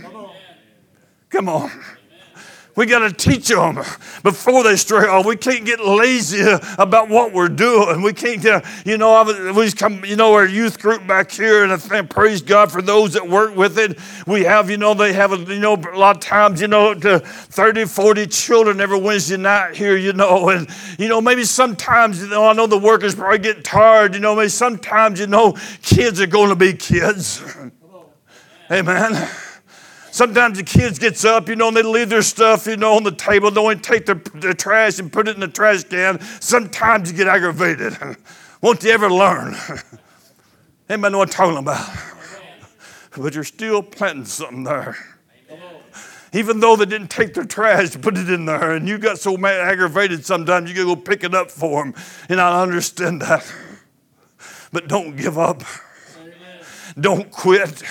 Come 1.29 1.49
on. 1.49 1.71
We 2.75 2.85
got 2.85 2.99
to 2.99 3.11
teach 3.11 3.47
them 3.47 3.75
before 4.21 4.63
they 4.63 4.75
stray 4.75 5.07
off. 5.07 5.25
We 5.25 5.37
can't 5.37 5.65
get 5.65 5.79
lazy 5.79 6.43
about 6.77 7.07
what 7.07 7.31
we're 7.31 7.47
doing. 7.47 8.01
We 8.01 8.11
can't 8.11 8.35
you 8.85 8.97
know, 8.97 9.53
we 9.55 9.71
come, 9.71 10.03
you 10.03 10.17
know, 10.17 10.33
our 10.33 10.45
youth 10.45 10.79
group 10.79 11.07
back 11.07 11.31
here, 11.31 11.63
and 11.63 11.71
I 11.71 11.77
thank, 11.77 12.09
praise 12.09 12.41
God 12.41 12.71
for 12.71 12.81
those 12.81 13.13
that 13.13 13.27
work 13.27 13.55
with 13.55 13.77
it. 13.79 13.97
We 14.27 14.43
have, 14.43 14.69
you 14.69 14.77
know, 14.77 14.93
they 14.93 15.13
have, 15.13 15.31
a, 15.31 15.37
you 15.37 15.59
know, 15.59 15.75
a 15.75 15.97
lot 15.97 16.17
of 16.17 16.21
times, 16.21 16.59
you 16.59 16.67
know, 16.67 16.93
to 16.93 17.19
30, 17.19 17.85
40 17.85 18.27
children 18.27 18.81
every 18.81 18.99
Wednesday 18.99 19.37
night 19.37 19.75
here, 19.75 19.95
you 19.95 20.11
know, 20.11 20.49
and, 20.49 20.67
you 20.99 21.07
know, 21.07 21.21
maybe 21.21 21.45
sometimes, 21.45 22.21
you 22.21 22.27
know, 22.27 22.47
I 22.47 22.53
know 22.53 22.67
the 22.67 22.77
workers 22.77 23.15
probably 23.15 23.39
get 23.39 23.63
tired, 23.63 24.13
you 24.13 24.19
know, 24.19 24.35
maybe 24.35 24.49
sometimes, 24.49 25.19
you 25.19 25.27
know, 25.27 25.57
kids 25.81 26.19
are 26.19 26.27
going 26.27 26.49
to 26.49 26.55
be 26.55 26.73
kids. 26.73 27.41
Amen. 28.69 29.29
Sometimes 30.15 30.57
the 30.57 30.63
kids 30.63 30.97
gets 30.97 31.25
up, 31.25 31.49
you 31.49 31.57
know, 31.57 31.67
and 31.67 31.75
they 31.75 31.83
leave 31.83 32.07
their 32.07 32.21
stuff, 32.21 32.67
you 32.67 32.77
know, 32.77 32.93
on 32.93 33.03
the 33.03 33.11
table. 33.11 33.51
They 33.51 33.59
only 33.59 33.75
take 33.75 34.05
their, 34.05 34.15
their 34.15 34.53
trash 34.53 34.97
and 34.97 35.11
put 35.11 35.27
it 35.27 35.35
in 35.35 35.41
the 35.41 35.49
trash 35.49 35.83
can. 35.83 36.21
Sometimes 36.39 37.11
you 37.11 37.17
get 37.17 37.27
aggravated. 37.27 37.97
Won't 38.61 38.81
you 38.81 38.91
ever 38.91 39.11
learn? 39.11 39.57
Anybody 40.89 41.11
know 41.11 41.17
what 41.17 41.27
I'm 41.27 41.33
talking 41.33 41.57
about? 41.57 41.89
But 43.17 43.35
you're 43.35 43.43
still 43.43 43.83
planting 43.83 44.23
something 44.23 44.63
there. 44.63 44.95
Even 46.31 46.61
though 46.61 46.77
they 46.77 46.85
didn't 46.85 47.09
take 47.09 47.33
their 47.33 47.43
trash, 47.43 47.99
put 47.99 48.17
it 48.17 48.29
in 48.29 48.45
there, 48.45 48.71
and 48.71 48.87
you 48.87 48.97
got 48.97 49.19
so 49.19 49.35
mad, 49.35 49.59
aggravated 49.59 50.25
sometimes 50.25 50.69
you 50.69 50.75
gotta 50.75 50.95
go 50.95 51.01
pick 51.01 51.25
it 51.25 51.35
up 51.35 51.51
for 51.51 51.83
them. 51.83 51.93
And 52.29 52.39
I 52.39 52.61
understand 52.61 53.21
that. 53.21 53.53
But 54.71 54.87
don't 54.87 55.17
give 55.17 55.37
up. 55.37 55.61
Don't 56.97 57.29
quit. 57.31 57.83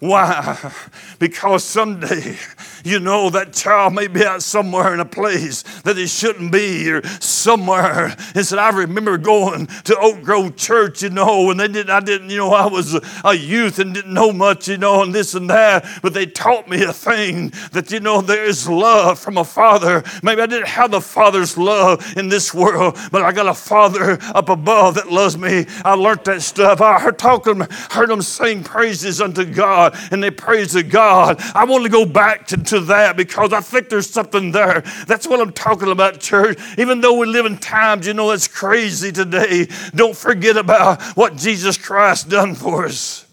Why? 0.00 0.72
Because 1.18 1.64
someday 1.64 2.36
you 2.84 3.00
know, 3.00 3.30
that 3.30 3.52
child 3.52 3.94
may 3.94 4.06
be 4.06 4.24
out 4.24 4.42
somewhere 4.42 4.92
in 4.94 5.00
a 5.00 5.04
place 5.04 5.62
that 5.82 5.96
he 5.96 6.06
shouldn't 6.06 6.52
be 6.52 6.90
or 6.90 7.02
somewhere. 7.20 8.16
And 8.34 8.46
said, 8.46 8.58
I 8.58 8.70
remember 8.70 9.18
going 9.18 9.66
to 9.66 9.96
Oak 9.98 10.22
Grove 10.22 10.56
Church, 10.56 11.02
you 11.02 11.10
know, 11.10 11.50
and 11.50 11.60
they 11.60 11.68
didn't, 11.68 11.90
I 11.90 12.00
didn't, 12.00 12.30
you 12.30 12.36
know, 12.36 12.52
I 12.52 12.66
was 12.66 12.98
a 13.24 13.34
youth 13.34 13.78
and 13.78 13.94
didn't 13.94 14.14
know 14.14 14.32
much, 14.32 14.68
you 14.68 14.76
know, 14.76 15.02
and 15.02 15.14
this 15.14 15.34
and 15.34 15.48
that, 15.50 15.86
but 16.02 16.14
they 16.14 16.26
taught 16.26 16.68
me 16.68 16.82
a 16.82 16.92
thing 16.92 17.52
that, 17.72 17.90
you 17.90 18.00
know, 18.00 18.20
there 18.20 18.44
is 18.44 18.68
love 18.68 19.18
from 19.18 19.38
a 19.38 19.44
father. 19.44 20.02
Maybe 20.22 20.42
I 20.42 20.46
didn't 20.46 20.68
have 20.68 20.90
the 20.90 21.00
father's 21.00 21.56
love 21.56 22.16
in 22.16 22.28
this 22.28 22.54
world, 22.54 22.96
but 23.10 23.22
I 23.22 23.32
got 23.32 23.46
a 23.46 23.54
father 23.54 24.18
up 24.34 24.48
above 24.48 24.94
that 24.94 25.10
loves 25.10 25.36
me. 25.36 25.66
I 25.84 25.94
learned 25.94 26.24
that 26.24 26.42
stuff. 26.42 26.80
I 26.80 26.98
heard 26.98 27.18
talking, 27.18 27.60
heard 27.90 28.10
them 28.10 28.22
sing 28.22 28.64
praises 28.64 29.20
unto 29.20 29.44
God, 29.44 29.96
and 30.10 30.22
they 30.22 30.30
praise 30.30 30.72
to 30.72 30.82
God. 30.82 31.40
I 31.54 31.64
want 31.64 31.84
to 31.84 31.90
go 31.90 32.04
back 32.04 32.46
to 32.48 32.56
to 32.70 32.80
that 32.80 33.16
because 33.16 33.52
I 33.52 33.60
think 33.60 33.88
there's 33.88 34.08
something 34.08 34.52
there. 34.52 34.82
That's 35.06 35.26
what 35.26 35.40
I'm 35.40 35.52
talking 35.52 35.90
about, 35.90 36.20
church. 36.20 36.58
Even 36.78 37.00
though 37.00 37.18
we 37.18 37.26
live 37.26 37.46
in 37.46 37.58
times, 37.58 38.06
you 38.06 38.14
know, 38.14 38.30
it's 38.30 38.48
crazy 38.48 39.12
today, 39.12 39.68
don't 39.94 40.16
forget 40.16 40.56
about 40.56 41.02
what 41.16 41.36
Jesus 41.36 41.76
Christ 41.76 42.28
done 42.28 42.54
for 42.54 42.86
us. 42.86 43.26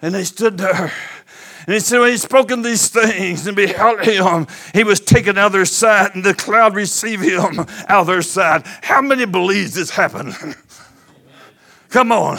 And 0.00 0.14
they 0.14 0.24
stood 0.24 0.58
there. 0.58 0.92
And 1.66 1.74
he 1.74 1.80
said, 1.80 1.98
when 1.98 2.12
he 2.12 2.16
spoken 2.16 2.62
these 2.62 2.88
things 2.88 3.46
and 3.46 3.54
beheld 3.54 4.00
him, 4.00 4.46
he 4.72 4.84
was 4.84 5.00
taken 5.00 5.36
out 5.36 5.48
of 5.48 5.52
their 5.52 5.66
sight, 5.66 6.14
and 6.14 6.24
the 6.24 6.32
cloud 6.32 6.74
received 6.74 7.24
him 7.24 7.58
out 7.60 8.00
of 8.00 8.06
their 8.06 8.22
sight. 8.22 8.66
How 8.82 9.02
many 9.02 9.26
believes 9.26 9.74
this 9.74 9.90
happened? 9.90 10.34
Come 11.90 12.12
on. 12.12 12.38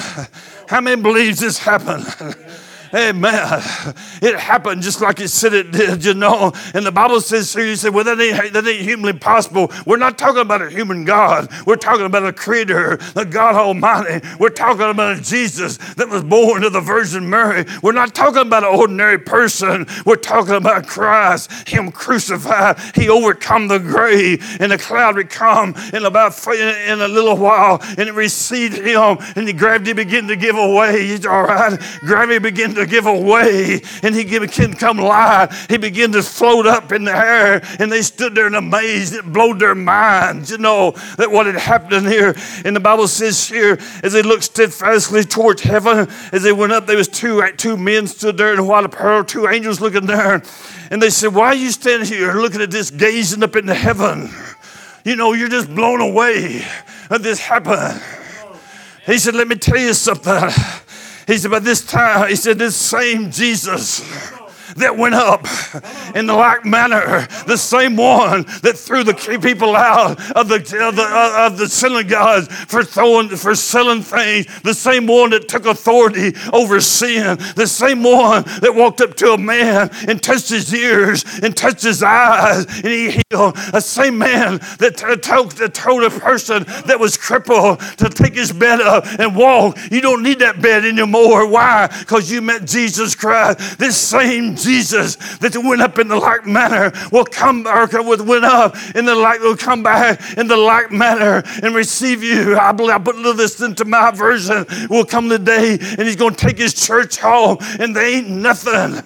How 0.68 0.82
many 0.82 1.02
believes 1.02 1.40
this 1.40 1.60
happened? 1.60 2.06
Amen. 2.93 3.62
It 4.22 4.39
happened 4.39 4.81
just 4.81 5.01
like 5.01 5.19
it 5.19 5.29
said 5.29 5.53
it 5.53 5.72
did, 5.72 6.03
you 6.03 6.13
know. 6.13 6.51
And 6.74 6.86
the 6.86 6.91
Bible 6.91 7.22
says 7.22 7.53
here, 7.53 7.65
you 7.65 7.75
say, 7.75 7.89
well, 7.89 8.03
that 8.03 8.19
ain't, 8.19 8.53
that 8.53 8.67
ain't 8.67 8.81
humanly 8.81 9.13
possible. 9.13 9.72
We're 9.86 9.98
not 9.98 10.17
talking 10.17 10.41
about 10.41 10.62
a 10.62 10.69
human 10.69 11.05
God. 11.05 11.50
We're 11.65 11.75
talking 11.75 12.05
about 12.05 12.25
a 12.25 12.34
creator, 12.34 12.98
the 13.13 13.25
God 13.25 13.55
Almighty. 13.55 14.25
We're 14.39 14.50
talking 14.50 14.89
about 14.89 15.17
a 15.17 15.22
Jesus 15.22 15.77
that 15.96 16.10
was 16.10 16.24
born 16.24 16.63
of 16.63 16.74
the 16.74 16.81
Virgin 16.81 17.29
Mary. 17.29 17.65
We're 17.84 17.91
not 17.91 18.15
talking 18.15 18.41
about 18.41 18.63
an 18.63 18.75
ordinary 18.75 19.19
person. 19.19 19.86
We're 20.05 20.15
talking 20.15 20.55
about 20.55 20.88
Christ, 20.88 21.67
Him 21.67 21.91
crucified. 21.91 22.79
He 22.96 23.10
overcome 23.10 23.67
the 23.67 23.79
grave, 23.79 24.43
and 24.60 24.72
the 24.72 24.77
cloud 24.77 25.15
would 25.15 25.29
come 25.29 25.75
in 25.93 26.05
about 26.05 26.34
in 26.48 27.01
a 27.01 27.08
little 27.08 27.38
while, 27.38 27.79
and 27.81 28.10
it 28.10 28.13
received 28.13 28.77
him, 28.77 29.17
and 29.36 29.48
the 29.48 29.53
gravity 29.53 29.93
began 29.93 30.27
to 30.27 30.36
give 30.36 30.55
away. 30.55 31.17
All 31.27 31.43
right. 31.43 31.79
Gravity 32.00 32.39
began 32.39 32.74
to 32.75 32.78
to 32.79 32.88
give 32.88 33.05
away 33.05 33.81
and 34.03 34.15
he 34.15 34.24
began 34.24 34.71
to 34.71 34.75
come 34.75 34.98
live. 34.98 35.67
He 35.69 35.77
began 35.77 36.12
to 36.13 36.24
float 36.24 36.65
up 36.65 36.91
in 36.91 37.03
the 37.03 37.15
air 37.15 37.62
and 37.79 37.91
they 37.91 38.01
stood 38.01 38.36
there 38.36 38.48
in 38.48 38.55
amaze. 38.55 39.13
It 39.13 39.25
blowed 39.25 39.59
their 39.59 39.75
minds, 39.75 40.51
you 40.51 40.57
know, 40.57 40.91
that 41.17 41.31
what 41.31 41.45
had 41.45 41.55
happened 41.55 42.07
here. 42.07 42.36
And 42.65 42.75
the 42.75 42.79
Bible 42.79 43.07
says 43.07 43.48
here, 43.48 43.77
as 44.03 44.13
they 44.13 44.21
looked 44.21 44.43
steadfastly 44.43 45.24
towards 45.24 45.62
heaven, 45.62 46.07
as 46.31 46.43
they 46.43 46.53
went 46.53 46.74
up, 46.74 46.88
there 46.88 46.98
was 46.98 47.07
two, 47.07 47.43
two 47.57 47.77
men 47.77 48.07
stood 48.07 48.38
there 48.38 48.53
in 48.53 48.59
a 48.59 48.63
white 48.63 48.86
apparel, 48.86 49.24
two 49.24 49.48
angels 49.48 49.79
looking 49.79 50.05
there. 50.05 50.41
And 50.91 51.01
they 51.01 51.09
said, 51.09 51.33
why 51.33 51.48
are 51.48 51.55
you 51.55 51.71
standing 51.71 52.07
here 52.07 52.33
looking 52.33 52.62
at 52.62 52.71
this, 52.71 52.89
gazing 52.91 53.43
up 53.43 53.55
into 53.55 53.74
heaven? 53.74 54.29
You 55.05 55.15
know, 55.15 55.33
you're 55.33 55.50
just 55.50 55.74
blown 55.74 56.01
away 56.01 56.65
that 57.09 57.24
this 57.24 57.39
happened. 57.39 58.01
He 59.05 59.17
said, 59.17 59.33
let 59.33 59.48
me 59.48 59.55
tell 59.55 59.77
you 59.77 59.93
something. 59.93 60.50
He 61.29 61.38
said, 61.38 61.51
but 61.51 61.63
this 61.63 61.81
time, 61.81 62.27
he 62.27 62.36
said, 62.36 62.57
this 62.57 62.75
same 62.75 63.29
Jesus 63.29 64.01
that 64.79 64.98
went 64.98 65.15
up 65.15 65.45
in 66.15 66.25
the 66.25 66.33
like 66.33 66.65
manner, 66.65 67.27
the 67.45 67.57
same 67.57 67.95
one 67.95 68.43
that 68.63 68.77
threw 68.77 69.03
the 69.03 69.13
people 69.41 69.75
out 69.75 70.19
of 70.31 70.48
the, 70.48 70.55
of 70.55 70.95
the, 70.95 71.36
of 71.38 71.57
the 71.57 71.67
synagogues 71.67 72.48
for 72.48 72.83
throwing, 72.83 73.29
for 73.29 73.55
selling 73.55 74.01
things, 74.01 74.48
the 74.62 74.74
same 74.74 75.07
one 75.07 75.29
that 75.31 75.48
took 75.48 75.65
authority 75.65 76.33
over 76.53 76.79
sin, 76.79 77.38
the 77.55 77.67
same 77.67 78.03
one 78.03 78.43
that 78.62 78.74
walked 78.74 79.01
up 79.01 79.15
to 79.15 79.33
a 79.33 79.38
man 79.38 79.89
and 80.07 80.21
touched 80.21 80.50
his 80.50 80.74
ears 80.74 81.24
and 81.43 81.55
touched 81.55 81.83
his 81.83 82.01
eyes 82.01 82.65
and 82.65 82.88
he 82.88 83.12
healed, 83.12 83.55
the 83.71 83.81
same 83.81 84.17
man 84.17 84.57
that 84.79 84.98
told, 85.21 85.51
that 85.53 85.74
told 85.74 86.03
a 86.03 86.09
person 86.09 86.63
that 86.86 87.00
was 87.00 87.17
crippled 87.17 87.79
to 87.98 88.09
take 88.09 88.36
his 88.36 88.51
bed 88.51 88.81
up 88.81 89.05
and 89.19 89.36
walk. 89.36 89.77
You 89.91 90.01
don't 90.01 90.24
need 90.24 90.39
that 90.39 90.62
bed 90.62 90.86
anymore. 90.86 91.48
Why? 91.48 91.88
Because 92.00 92.31
you 92.31 92.41
met 92.41 92.65
Jesus 92.65 93.15
Christ. 93.15 93.77
This 93.77 93.98
same 93.98 94.55
Jesus 94.55 94.69
that 95.40 95.56
went 95.64 95.82
up 95.82 96.00
in 96.00 96.08
the 96.08 96.16
like 96.16 96.46
manner 96.46 96.92
will 97.12 97.26
come 97.26 97.64
back, 97.64 97.92
with 97.92 98.22
went 98.22 98.46
up 98.46 98.76
in 98.96 99.06
the 99.06 99.16
like, 99.16 99.40
will 99.42 99.58
come 99.58 99.84
back 99.84 100.38
in 100.38 100.48
the 100.48 100.58
like 100.58 100.92
manner 100.92 101.44
and 101.64 101.76
receive 101.76 102.24
you. 102.24 102.58
I 102.58 102.72
believe 102.72 102.96
I 102.96 103.00
put 103.00 103.16
a 103.16 103.18
little 103.18 103.34
this 103.34 103.62
into 103.62 103.86
my 103.86 104.12
version. 104.12 104.66
Will 104.90 105.06
come 105.06 105.30
the 105.30 105.40
day 105.40 105.78
and 105.80 106.02
he's 106.02 106.16
going 106.16 106.36
to 106.36 106.46
take 106.46 106.58
his 106.58 106.74
church 106.74 107.18
home, 107.18 107.58
and 107.80 107.96
there 107.96 108.06
ain't 108.06 108.30
nothing 108.30 109.04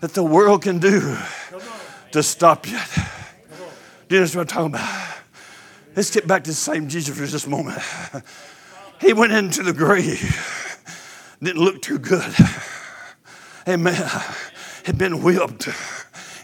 that 0.00 0.14
the 0.14 0.24
world 0.24 0.62
can 0.62 0.78
do 0.78 1.16
to 2.12 2.22
stop 2.22 2.66
you. 2.66 2.78
Do 4.08 4.16
you 4.16 4.20
understand 4.20 4.34
what 4.34 4.40
I'm 4.40 4.46
talking 4.46 4.74
about? 4.74 5.16
Let's 5.94 6.10
get 6.10 6.26
back 6.26 6.44
to 6.44 6.50
the 6.50 6.54
same 6.54 6.88
Jesus 6.88 7.18
for 7.18 7.26
just 7.26 7.46
a 7.46 7.50
moment. 7.50 7.82
He 9.00 9.12
went 9.12 9.32
into 9.32 9.62
the 9.62 9.72
grave, 9.72 10.76
didn't 11.42 11.62
look 11.62 11.82
too 11.82 11.98
good. 11.98 12.34
Amen 13.68 14.10
had 14.84 14.98
been 14.98 15.22
whipped. 15.22 15.68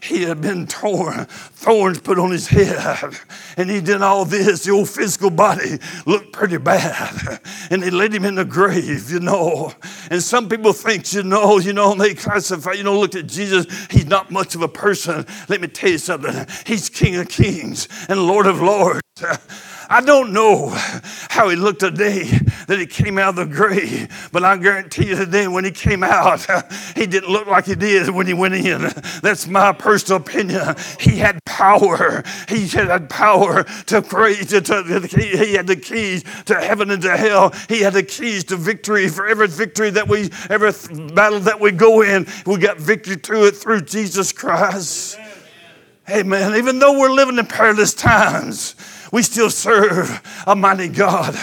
He 0.02 0.22
had 0.22 0.40
been 0.40 0.68
torn, 0.68 1.24
thorns 1.24 1.98
put 1.98 2.18
on 2.18 2.30
his 2.30 2.46
head, 2.46 3.18
and 3.56 3.68
he 3.68 3.80
did 3.80 4.02
all 4.02 4.24
this. 4.24 4.64
The 4.64 4.70
old 4.70 4.88
physical 4.88 5.30
body 5.30 5.78
looked 6.06 6.32
pretty 6.32 6.58
bad, 6.58 7.40
and 7.70 7.82
they 7.82 7.90
laid 7.90 8.14
him 8.14 8.24
in 8.24 8.36
the 8.36 8.44
grave, 8.44 9.10
you 9.10 9.18
know. 9.18 9.74
And 10.10 10.22
some 10.22 10.48
people 10.48 10.72
think, 10.72 11.12
you 11.12 11.24
know, 11.24 11.58
you 11.58 11.72
know, 11.72 11.94
they 11.94 12.14
classify, 12.14 12.72
you 12.72 12.84
know, 12.84 12.98
look 12.98 13.16
at 13.16 13.26
Jesus. 13.26 13.66
He's 13.90 14.06
not 14.06 14.30
much 14.30 14.54
of 14.54 14.62
a 14.62 14.68
person. 14.68 15.26
Let 15.48 15.60
me 15.60 15.66
tell 15.66 15.90
you 15.90 15.98
something. 15.98 16.46
He's 16.64 16.88
King 16.88 17.16
of 17.16 17.28
Kings 17.28 17.88
and 18.08 18.28
Lord 18.28 18.46
of 18.46 18.62
Lords. 18.62 19.02
I 19.88 20.00
don't 20.00 20.32
know 20.32 20.70
how 21.30 21.48
he 21.48 21.56
looked 21.56 21.80
today 21.80 22.24
that 22.66 22.78
he 22.78 22.86
came 22.86 23.18
out 23.18 23.30
of 23.30 23.36
the 23.36 23.46
grave, 23.46 24.28
but 24.32 24.44
I 24.44 24.56
guarantee 24.56 25.08
you 25.08 25.16
today 25.16 25.46
when 25.46 25.64
he 25.64 25.70
came 25.70 26.02
out, 26.02 26.44
he 26.96 27.06
didn't 27.06 27.30
look 27.30 27.46
like 27.46 27.66
he 27.66 27.74
did 27.74 28.10
when 28.10 28.26
he 28.26 28.34
went 28.34 28.54
in. 28.54 28.90
That's 29.22 29.46
my 29.46 29.72
personal 29.72 30.20
opinion. 30.20 30.74
He 30.98 31.18
had 31.18 31.44
power. 31.44 32.24
He 32.48 32.66
had 32.68 33.08
power 33.08 33.64
to 33.64 34.02
create, 34.02 34.48
To, 34.48 34.60
to, 34.60 35.08
he 35.08 35.54
had 35.54 35.66
the 35.66 35.76
keys 35.76 36.24
to 36.46 36.54
heaven 36.54 36.90
and 36.90 37.02
to 37.02 37.16
hell. 37.16 37.54
He 37.68 37.80
had 37.80 37.92
the 37.92 38.02
keys 38.02 38.44
to 38.44 38.56
victory 38.56 39.08
for 39.08 39.26
every 39.26 39.48
victory 39.48 39.90
that 39.90 40.08
we, 40.08 40.30
every 40.50 40.72
battle 41.14 41.40
that 41.40 41.60
we 41.60 41.72
go 41.72 42.02
in. 42.02 42.26
We 42.44 42.58
got 42.58 42.78
victory 42.78 43.16
to 43.16 43.46
it 43.46 43.56
through 43.56 43.82
Jesus 43.82 44.32
Christ. 44.32 45.18
Amen. 46.08 46.56
Even 46.56 46.78
though 46.78 46.98
we're 46.98 47.10
living 47.10 47.38
in 47.38 47.46
perilous 47.46 47.92
times, 47.92 48.76
we 49.16 49.22
still 49.22 49.48
serve 49.48 50.20
a 50.46 50.54
mighty 50.54 50.88
God. 50.88 51.34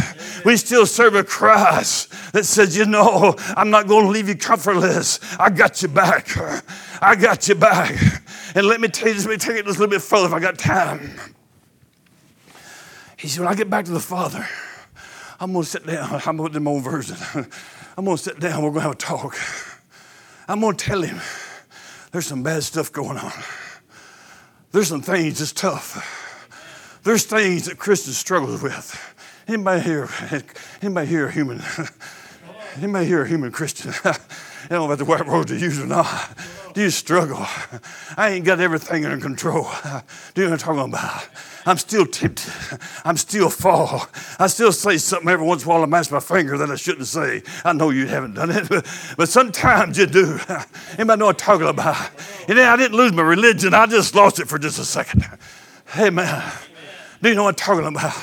We 0.46 0.58
still 0.58 0.86
serve 0.86 1.16
a 1.16 1.24
Christ 1.24 2.14
that 2.32 2.46
says, 2.46 2.78
you 2.78 2.86
know, 2.86 3.34
I'm 3.58 3.72
not 3.72 3.88
going 3.88 4.06
to 4.06 4.12
leave 4.12 4.30
you 4.30 4.36
comfortless. 4.36 5.20
I 5.40 5.50
got 5.50 5.82
you 5.82 5.88
back. 5.88 6.38
I 7.02 7.16
got 7.16 7.48
you 7.48 7.56
back. 7.56 8.00
And 8.54 8.68
let 8.68 8.80
me 8.80 8.90
tell 8.90 9.08
you 9.08 9.16
this, 9.16 9.26
let 9.26 9.32
me 9.32 9.38
take 9.38 9.58
it 9.58 9.66
just 9.66 9.78
a 9.78 9.80
little 9.80 9.88
bit 9.88 10.04
further 10.04 10.28
if 10.28 10.34
I 10.34 10.40
got 10.40 10.60
time. 10.60 11.16
He 13.18 13.28
said, 13.28 13.40
when 13.40 13.52
I 13.52 13.56
get 13.56 13.72
back 13.72 13.86
to 13.86 13.92
the 13.92 14.00
Father, 14.00 14.48
I'm 15.40 15.52
going 15.52 15.64
to 15.64 15.70
sit 15.72 15.88
down. 15.88 16.22
I'm 16.28 16.38
going 16.38 16.52
to 16.52 16.60
do 16.60 16.64
my 16.64 16.70
own 16.70 16.84
version. 16.84 17.18
I'm 17.98 18.06
going 18.06 18.18
to 18.18 18.24
sit 18.24 18.40
down. 18.40 18.62
We're 18.62 18.70
going 18.70 18.82
to 18.82 18.88
have 18.90 18.92
a 18.92 18.96
talk. 18.96 19.36
I'm 20.48 20.60
going 20.60 20.78
to 20.78 20.86
tell 20.86 21.02
him 21.02 21.20
there's 22.12 22.28
some 22.28 22.44
bad 22.44 22.62
stuff 22.62 22.92
going 22.92 23.18
on. 23.18 23.34
There's 24.72 24.90
some 24.90 25.02
things 25.02 25.40
that's 25.40 25.54
tough. 25.54 26.20
There's 27.04 27.26
things 27.26 27.66
that 27.66 27.78
Christians 27.78 28.18
struggle 28.18 28.58
with. 28.62 29.16
Anybody 29.46 29.82
here? 29.82 30.10
Anybody 30.82 31.08
here 31.08 31.28
a 31.28 31.32
human? 31.32 31.62
Anybody 32.78 33.06
here 33.06 33.24
a 33.24 33.28
human 33.28 33.52
Christian? 33.52 33.94
I 34.06 34.16
don't 34.70 34.80
know 34.80 34.86
about 34.86 35.00
the 35.00 35.06
white 35.06 35.28
road 35.28 35.50
to 35.50 35.58
use 35.58 35.80
or 35.82 35.86
not. 35.86 36.08
Do 36.74 36.82
you 36.82 36.90
struggle? 36.90 37.46
I 38.16 38.30
ain't 38.30 38.46
got 38.46 38.62
everything 38.62 39.06
under 39.06 39.18
control. 39.18 39.68
Do 40.34 40.42
you 40.42 40.48
know 40.48 40.54
what 40.54 40.66
I'm 40.66 40.76
talking 40.78 40.94
about? 40.94 41.28
I'm 41.66 41.78
still 41.78 42.06
tempted. 42.06 42.52
I'm 43.04 43.18
still 43.18 43.50
fall. 43.50 44.08
I 44.40 44.48
still 44.48 44.72
say 44.72 44.98
something 44.98 45.28
every 45.28 45.46
once 45.46 45.64
in 45.64 45.70
a 45.70 45.74
while 45.74 45.84
I 45.84 45.88
mash 45.88 46.10
my 46.10 46.22
finger 46.22 46.58
that 46.58 46.72
I 46.72 46.76
shouldn't 46.76 47.08
say. 47.08 47.44
I 47.66 47.74
know 47.74 47.90
you 47.90 48.08
haven't 48.08 48.36
done 48.36 48.50
it, 48.50 48.70
but, 48.70 48.88
but 49.18 49.28
sometimes 49.28 49.98
you 49.98 50.06
do. 50.06 50.40
Anybody 50.98 51.20
know 51.20 51.26
what 51.26 51.42
I'm 51.42 51.60
talking 51.60 51.68
about? 51.68 52.12
And 52.48 52.58
I 52.60 52.78
didn't 52.78 52.96
lose 52.96 53.12
my 53.12 53.24
religion. 53.24 53.74
I 53.74 53.88
just 53.88 54.16
lost 54.16 54.40
it 54.40 54.48
for 54.48 54.58
just 54.58 54.80
a 54.80 54.86
second. 54.86 55.26
Hey, 55.86 56.10
man. 56.10 56.42
Do 57.24 57.30
you 57.30 57.36
know 57.36 57.46
what 57.46 57.62
I'm 57.62 57.76
talking 57.76 57.88
about? 57.88 58.22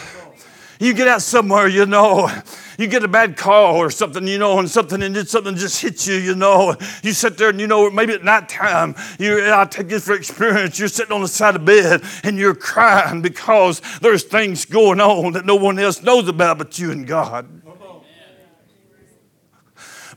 You 0.78 0.92
get 0.92 1.09
out 1.09 1.23
somewhere, 1.23 1.66
you 1.69 1.87
know, 1.87 2.30
you 2.78 2.87
get 2.87 3.02
a 3.02 3.09
bad 3.09 3.35
call 3.35 3.76
or 3.76 3.90
something, 3.90 4.26
you 4.26 4.37
know, 4.37 4.59
and 4.59 4.69
something 4.69 5.02
and 5.02 5.26
something 5.26 5.57
just 5.57 5.80
hits 5.80 6.07
you, 6.07 6.16
you 6.16 6.35
know. 6.35 6.76
You 7.02 7.14
sit 7.14 7.38
there 7.38 7.49
and 7.49 7.59
you 7.59 7.66
know, 7.66 7.90
maybe 7.90 8.12
at 8.12 8.23
night 8.23 8.50
time, 8.50 8.95
you 9.19 9.50
I 9.54 9.64
take 9.64 9.88
this 9.88 10.04
for 10.04 10.12
experience, 10.12 10.78
you're 10.78 10.88
sitting 10.88 11.12
on 11.12 11.23
the 11.23 11.28
side 11.28 11.57
of 11.57 11.64
bed 11.64 12.02
and 12.25 12.37
you're 12.37 12.54
crying 12.54 13.23
because 13.23 13.80
there's 14.02 14.23
things 14.23 14.66
going 14.66 15.00
on 15.00 15.33
that 15.33 15.47
no 15.47 15.57
one 15.57 15.78
else 15.78 16.02
knows 16.02 16.28
about 16.28 16.59
but 16.59 16.78
you 16.78 16.90
and 16.90 17.07
God. 17.07 17.49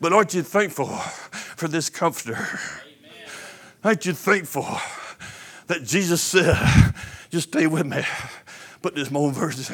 But 0.01 0.11
aren't 0.11 0.33
you 0.33 0.43
thankful 0.43 0.87
for 0.87 1.69
this 1.69 1.89
comforter? 1.89 2.59
Aren't 3.81 4.05
you 4.05 4.11
thankful 4.11 4.67
that 5.67 5.83
Jesus 5.85 6.21
said, 6.21 6.93
just 7.29 7.47
stay 7.47 7.65
with 7.65 7.85
me 7.85 8.03
put 8.83 8.93
this 8.95 9.09
more 9.09 9.31
verse. 9.31 9.71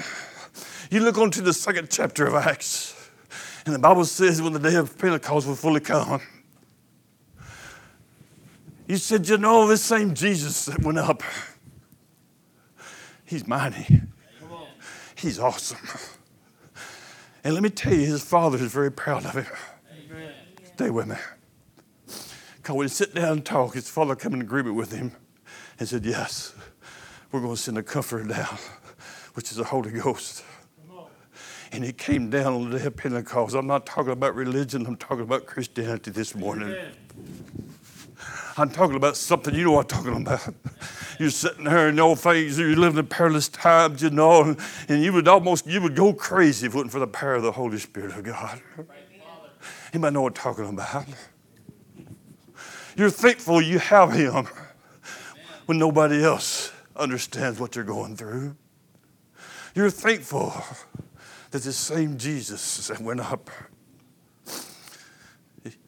You 0.91 1.01
look 1.01 1.17
on 1.17 1.31
to 1.31 1.41
the 1.41 1.51
second 1.51 1.89
chapter 1.89 2.25
of 2.27 2.35
Acts, 2.35 3.09
and 3.65 3.75
the 3.75 3.79
Bible 3.79 4.05
says 4.05 4.41
when 4.41 4.53
the 4.53 4.59
day 4.59 4.75
of 4.75 4.97
Pentecost 4.97 5.47
was 5.47 5.59
fully 5.59 5.81
come, 5.81 6.21
you 8.87 8.97
said, 8.97 9.27
you 9.27 9.37
know, 9.37 9.67
this 9.67 9.83
same 9.83 10.13
Jesus 10.13 10.65
that 10.65 10.83
went 10.83 10.97
up, 10.99 11.21
he's 13.25 13.45
mighty. 13.45 14.01
He's 15.15 15.37
awesome. 15.37 15.79
And 17.43 17.53
let 17.53 17.61
me 17.61 17.69
tell 17.69 17.93
you, 17.93 18.05
his 18.05 18.23
father 18.23 18.57
is 18.57 18.71
very 18.71 18.91
proud 18.91 19.25
of 19.25 19.33
him. 19.33 19.45
Amen. 19.91 20.33
Stay 20.75 20.89
with 20.89 21.07
me. 21.07 21.15
Because 22.57 22.75
when 22.75 22.85
he 22.85 22.89
sit 22.89 23.13
down 23.13 23.31
and 23.33 23.45
talk, 23.45 23.73
his 23.73 23.89
father 23.89 24.15
come 24.15 24.33
in 24.33 24.41
agreement 24.41 24.75
with 24.75 24.91
him 24.91 25.11
and 25.77 25.87
said, 25.87 26.05
Yes, 26.05 26.53
we're 27.31 27.41
going 27.41 27.55
to 27.55 27.61
send 27.61 27.77
a 27.77 27.83
comforter 27.83 28.23
down 28.23 28.57
which 29.39 29.51
is 29.51 29.55
the 29.55 29.63
Holy 29.63 29.91
Ghost. 29.91 30.43
And 31.71 31.85
it 31.85 31.97
came 31.97 32.29
down 32.29 32.47
on 32.47 32.69
the 32.71 32.77
day 32.77 32.85
of 32.87 32.97
Pentecost. 32.97 33.55
I'm 33.55 33.67
not 33.67 33.85
talking 33.85 34.11
about 34.11 34.35
religion, 34.35 34.85
I'm 34.85 34.97
talking 34.97 35.21
about 35.21 35.45
Christianity 35.45 36.11
this 36.11 36.35
morning. 36.35 36.67
Amen. 36.67 36.91
I'm 38.57 38.69
talking 38.69 38.97
about 38.97 39.15
something 39.15 39.55
you 39.55 39.63
know 39.63 39.71
what 39.71 39.93
I'm 39.93 40.03
talking 40.03 40.21
about. 40.23 40.53
You're 41.19 41.29
sitting 41.29 41.63
there 41.63 41.87
in 41.87 41.97
old 42.01 42.19
things, 42.19 42.59
you're 42.59 42.75
living 42.75 42.99
in 42.99 43.07
perilous 43.07 43.47
times, 43.47 44.01
you 44.03 44.09
know, 44.09 44.43
and, 44.43 44.59
and 44.89 45.01
you 45.01 45.13
would 45.13 45.29
almost 45.29 45.65
you 45.65 45.81
would 45.81 45.95
go 45.95 46.11
crazy 46.13 46.67
if 46.67 46.73
it 46.73 46.75
wasn't 46.75 46.91
for 46.91 46.99
the 46.99 47.07
power 47.07 47.35
of 47.35 47.43
the 47.43 47.53
Holy 47.53 47.77
Spirit 47.77 48.17
of 48.17 48.23
God. 48.23 48.61
Anybody 49.93 50.13
know 50.13 50.21
what 50.23 50.37
I'm 50.37 50.53
talking 50.55 50.67
about? 50.67 51.05
You're 52.97 53.09
thankful 53.09 53.61
you 53.61 53.79
have 53.79 54.11
him 54.11 54.49
when 55.65 55.77
nobody 55.77 56.25
else 56.25 56.73
understands 56.97 57.57
what 57.57 57.77
you're 57.77 57.85
going 57.85 58.17
through. 58.17 58.57
You're 59.79 59.89
thankful 59.89 60.53
that 61.51 61.61
the 61.63 61.71
same 61.71 62.17
Jesus 62.17 62.89
that 62.89 62.99
went 62.99 63.21
up, 63.21 63.49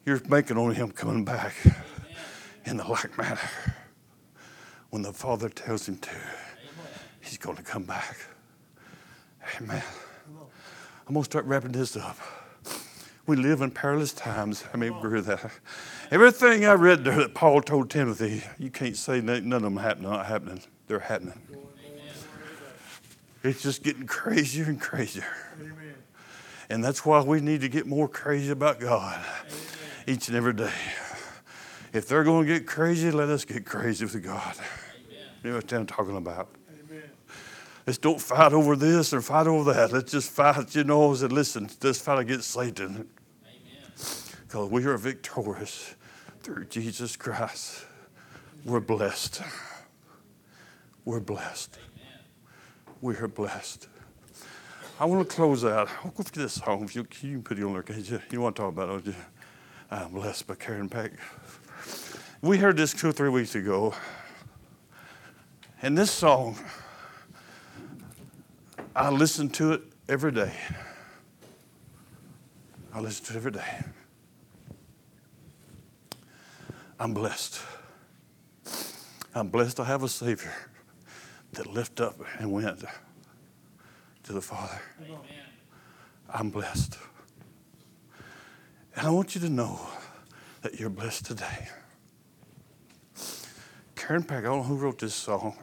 you're 0.06 0.18
making 0.30 0.56
on 0.56 0.74
him 0.74 0.92
coming 0.92 1.26
back 1.26 1.54
in 2.64 2.78
the 2.78 2.84
like 2.84 3.18
manner. 3.18 3.50
When 4.88 5.02
the 5.02 5.12
Father 5.12 5.50
tells 5.50 5.86
him 5.86 5.98
to, 5.98 6.10
he's 7.20 7.36
going 7.36 7.58
to 7.58 7.62
come 7.62 7.82
back. 7.82 8.16
Amen. 9.60 9.82
I'm 11.06 11.12
going 11.12 11.24
to 11.24 11.30
start 11.30 11.44
wrapping 11.44 11.72
this 11.72 11.94
up. 11.94 12.16
We 13.26 13.36
live 13.36 13.60
in 13.60 13.72
perilous 13.72 14.14
times. 14.14 14.64
I 14.72 14.78
mean, 14.78 14.94
agree 14.94 15.16
with 15.16 15.26
that. 15.26 15.50
Everything 16.10 16.64
I 16.64 16.72
read 16.72 17.04
there 17.04 17.16
that 17.16 17.34
Paul 17.34 17.60
told 17.60 17.90
Timothy, 17.90 18.42
you 18.58 18.70
can't 18.70 18.96
say 18.96 19.20
none 19.20 19.52
of 19.52 19.60
them 19.60 19.76
happen, 19.76 20.04
not 20.04 20.24
happening. 20.24 20.62
They're 20.86 20.98
happening. 20.98 21.38
It's 23.44 23.62
just 23.62 23.82
getting 23.82 24.06
crazier 24.06 24.64
and 24.64 24.80
crazier. 24.80 25.26
Amen. 25.60 25.94
And 26.70 26.82
that's 26.82 27.04
why 27.04 27.22
we 27.22 27.40
need 27.40 27.60
to 27.62 27.68
get 27.68 27.86
more 27.86 28.08
crazy 28.08 28.50
about 28.50 28.78
God 28.78 29.20
Amen. 29.20 29.56
each 30.06 30.28
and 30.28 30.36
every 30.36 30.54
day. 30.54 30.72
If 31.92 32.08
they're 32.08 32.24
going 32.24 32.46
to 32.46 32.52
get 32.52 32.66
crazy, 32.66 33.10
let 33.10 33.28
us 33.28 33.44
get 33.44 33.66
crazy 33.66 34.04
with 34.04 34.22
God. 34.22 34.54
Amen. 34.54 35.26
You 35.42 35.50
know 35.50 35.56
what 35.56 35.72
I'm 35.72 35.86
talking 35.86 36.16
about? 36.16 36.48
Amen. 36.88 37.02
Let's 37.86 37.98
don't 37.98 38.20
fight 38.20 38.52
over 38.52 38.76
this 38.76 39.12
or 39.12 39.20
fight 39.20 39.48
over 39.48 39.72
that. 39.72 39.92
Let's 39.92 40.12
just 40.12 40.30
fight, 40.30 40.74
you 40.74 40.84
know, 40.84 41.10
and 41.10 41.32
listen, 41.32 41.68
let's 41.82 42.00
fight 42.00 42.20
against 42.20 42.50
Satan. 42.50 43.08
Because 44.46 44.70
we 44.70 44.84
are 44.84 44.96
victorious 44.96 45.96
through 46.42 46.66
Jesus 46.66 47.16
Christ. 47.16 47.84
We're 48.64 48.80
blessed. 48.80 49.42
We're 51.04 51.20
blessed 51.20 51.76
we 53.02 53.16
are 53.16 53.26
blessed. 53.26 53.88
I 54.98 55.04
want 55.06 55.28
to 55.28 55.34
close 55.34 55.64
out. 55.64 55.88
I'll 56.04 56.12
go 56.12 56.22
through 56.22 56.44
this 56.44 56.52
song. 56.54 56.84
If 56.84 56.94
you, 56.94 57.02
can 57.02 57.42
put 57.42 57.58
it 57.58 57.64
on 57.64 57.72
there, 57.72 57.98
you? 57.98 58.20
You 58.30 58.40
want 58.40 58.54
to 58.54 58.62
talk 58.62 58.68
about 58.72 59.00
it, 59.00 59.06
you? 59.06 59.14
I'm 59.90 60.12
blessed 60.12 60.46
by 60.46 60.54
Karen 60.54 60.88
Peck. 60.88 61.12
We 62.40 62.58
heard 62.58 62.76
this 62.76 62.94
two 62.94 63.08
or 63.08 63.12
three 63.12 63.28
weeks 63.28 63.56
ago. 63.56 63.92
And 65.82 65.98
this 65.98 66.12
song, 66.12 66.56
I 68.94 69.10
listen 69.10 69.50
to 69.50 69.72
it 69.72 69.82
every 70.08 70.30
day. 70.30 70.52
I 72.94 73.00
listen 73.00 73.24
to 73.26 73.32
it 73.32 73.36
every 73.36 73.50
day. 73.50 73.84
I'm 77.00 77.12
blessed. 77.12 77.60
I'm 79.34 79.48
blessed 79.48 79.78
to 79.78 79.84
have 79.84 80.04
a 80.04 80.08
Savior 80.08 80.52
that 81.52 81.66
lift 81.66 82.00
up 82.00 82.18
and 82.38 82.50
went 82.50 82.84
to 84.22 84.32
the 84.32 84.40
Father. 84.40 84.80
Amen. 85.02 85.18
I'm 86.28 86.50
blessed. 86.50 86.98
And 88.96 89.06
I 89.06 89.10
want 89.10 89.34
you 89.34 89.40
to 89.42 89.48
know 89.48 89.80
that 90.62 90.78
you're 90.78 90.90
blessed 90.90 91.26
today. 91.26 91.68
Karen 93.96 94.22
Peck, 94.22 94.40
I 94.40 94.42
don't 94.42 94.58
know 94.58 94.62
who 94.64 94.76
wrote 94.76 94.98
this 94.98 95.14
song, 95.14 95.56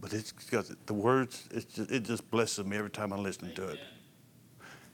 but 0.00 0.12
it's 0.12 0.32
got 0.32 0.66
the 0.86 0.94
words, 0.94 1.48
it 1.50 1.68
just, 1.72 1.90
it 1.90 2.02
just 2.02 2.30
blesses 2.30 2.64
me 2.64 2.76
every 2.76 2.90
time 2.90 3.12
I 3.12 3.16
listen 3.16 3.54
to 3.54 3.68
it. 3.68 3.80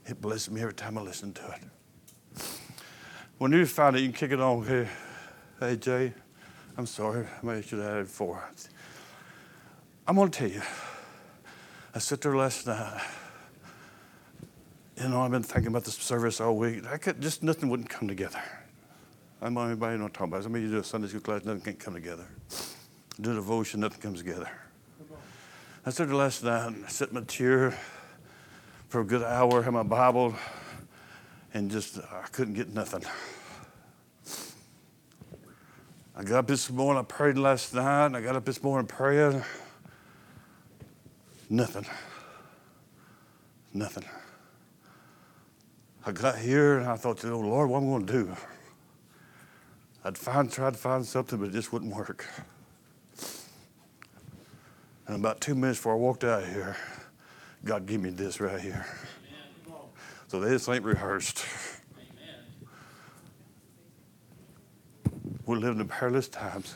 It 0.07 0.21
blesses 0.21 0.51
me 0.51 0.61
every 0.61 0.75
time 0.75 0.99
I 0.99 1.01
listen 1.01 1.33
to 1.33 1.43
it. 1.51 2.45
When 3.39 3.53
you 3.53 3.67
find 3.67 3.97
it, 3.97 4.01
you 4.01 4.09
can 4.09 4.17
kick 4.17 4.33
it 4.33 4.41
on. 4.41 4.65
Hey, 4.65 4.89
hey 5.59 5.77
Jay, 5.77 6.13
I'm 6.77 6.87
sorry. 6.87 7.27
I 7.47 7.61
should 7.61 7.81
have 7.81 7.89
had 7.89 7.99
it 7.99 8.05
before. 8.05 8.43
I'm 10.07 10.17
going 10.17 10.31
to 10.31 10.39
tell 10.39 10.51
you, 10.51 10.61
I 11.95 11.99
sat 11.99 12.21
there 12.21 12.37
last 12.37 12.67
night. 12.67 13.01
You 15.01 15.09
know, 15.09 15.23
I've 15.23 15.31
been 15.31 15.43
thinking 15.43 15.69
about 15.69 15.85
this 15.85 15.95
service 15.95 16.43
all 16.43 16.59
week. 16.59 16.85
I 16.87 16.99
could 16.99 17.23
just 17.23 17.43
nothing 17.43 17.71
wouldn't 17.71 17.89
come 17.89 18.07
together. 18.07 18.43
I'm 19.41 19.55
not 19.55 19.67
anybody 19.67 19.97
not 19.97 20.13
talking 20.13 20.29
about 20.29 20.43
it. 20.43 20.47
I 20.47 20.49
mean, 20.51 20.63
you 20.63 20.71
do 20.71 20.79
a 20.79 20.85
Sunday 20.85 21.09
school 21.09 21.23
class, 21.23 21.45
nothing 21.47 21.63
can't 21.63 21.79
come 21.79 21.95
together. 21.95 22.27
Do 23.19 23.33
a 23.33 23.35
devotion, 23.35 23.81
nothing 23.81 24.01
comes 24.01 24.19
together. 24.19 24.51
I 25.87 25.91
sat 25.91 26.07
there 26.09 26.17
last 26.17 26.45
night, 26.45 26.75
I 26.85 26.89
sat 26.89 27.09
in 27.09 27.15
my 27.15 27.23
chair 27.23 27.75
for 28.89 29.01
a 29.01 29.05
good 29.05 29.23
hour, 29.23 29.63
had 29.63 29.73
my 29.73 29.83
Bible, 29.83 30.35
and 31.55 31.71
just 31.71 31.99
uh, 31.99 32.03
I 32.13 32.29
couldn't 32.29 32.55
get 32.55 32.69
nothing. 32.75 33.05
I 36.15 36.25
got 36.25 36.41
up 36.41 36.47
this 36.47 36.71
morning, 36.71 37.01
I 37.01 37.05
prayed 37.05 37.39
last 37.39 37.73
night, 37.73 38.07
and 38.07 38.17
I 38.19 38.21
got 38.21 38.37
up 38.37 38.45
this 38.45 38.63
morning 38.63 38.87
praying. 38.87 39.43
Nothing. 41.55 41.87
Nothing. 43.73 44.05
I 46.05 46.11
got 46.11 46.37
here 46.37 46.79
and 46.79 46.89
I 46.89 46.97
thought, 46.97 47.25
oh 47.25 47.39
Lord, 47.39 47.71
what 47.71 47.79
am 47.79 47.85
I 47.85 47.91
going 47.93 48.07
to 48.07 48.13
do? 48.13 48.37
I'd 50.05 50.19
find, 50.19 50.51
tried 50.51 50.73
to 50.73 50.79
find 50.81 51.07
something, 51.07 51.39
but 51.39 51.51
it 51.51 51.53
just 51.53 51.73
wouldn't 51.73 51.95
work. 51.95 52.27
And 55.07 55.15
about 55.15 55.41
two 55.41 55.55
minutes 55.55 55.79
before 55.79 55.93
I 55.93 55.97
walked 55.97 56.25
out 56.25 56.43
of 56.43 56.49
here, 56.49 56.77
God 57.65 57.87
gave 57.87 58.01
me 58.01 58.11
this 58.11 58.41
right 58.41 58.61
here. 58.61 58.85
So 60.27 60.41
this 60.41 60.69
ain't 60.69 60.83
rehearsed. 60.83 61.47
We're 65.47 65.59
living 65.59 65.79
in 65.79 65.87
perilous 65.87 66.27
times. 66.27 66.75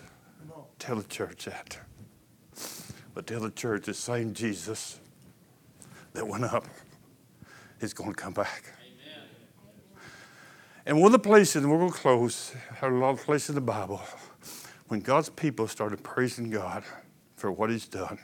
Tell 0.78 0.94
the 0.94 1.08
church 1.08 1.46
that. 1.46 1.78
But 3.18 3.26
tell 3.26 3.40
the 3.40 3.50
church 3.50 3.86
the 3.86 3.94
same 3.94 4.32
Jesus 4.32 5.00
that 6.12 6.24
went 6.24 6.44
up 6.44 6.64
is 7.80 7.92
going 7.92 8.10
to 8.10 8.16
come 8.16 8.32
back. 8.32 8.72
And 10.86 11.00
one 11.00 11.06
of 11.06 11.12
the 11.12 11.28
places, 11.28 11.56
and 11.56 11.68
we're 11.68 11.78
going 11.78 11.90
to 11.90 11.98
close, 11.98 12.54
a 12.80 12.88
lot 12.88 13.10
of 13.10 13.24
places 13.24 13.48
in 13.48 13.54
the 13.56 13.60
Bible, 13.60 14.00
when 14.86 15.00
God's 15.00 15.30
people 15.30 15.66
started 15.66 16.00
praising 16.04 16.48
God 16.48 16.84
for 17.34 17.50
what 17.50 17.70
He's 17.70 17.88
done, 17.88 18.20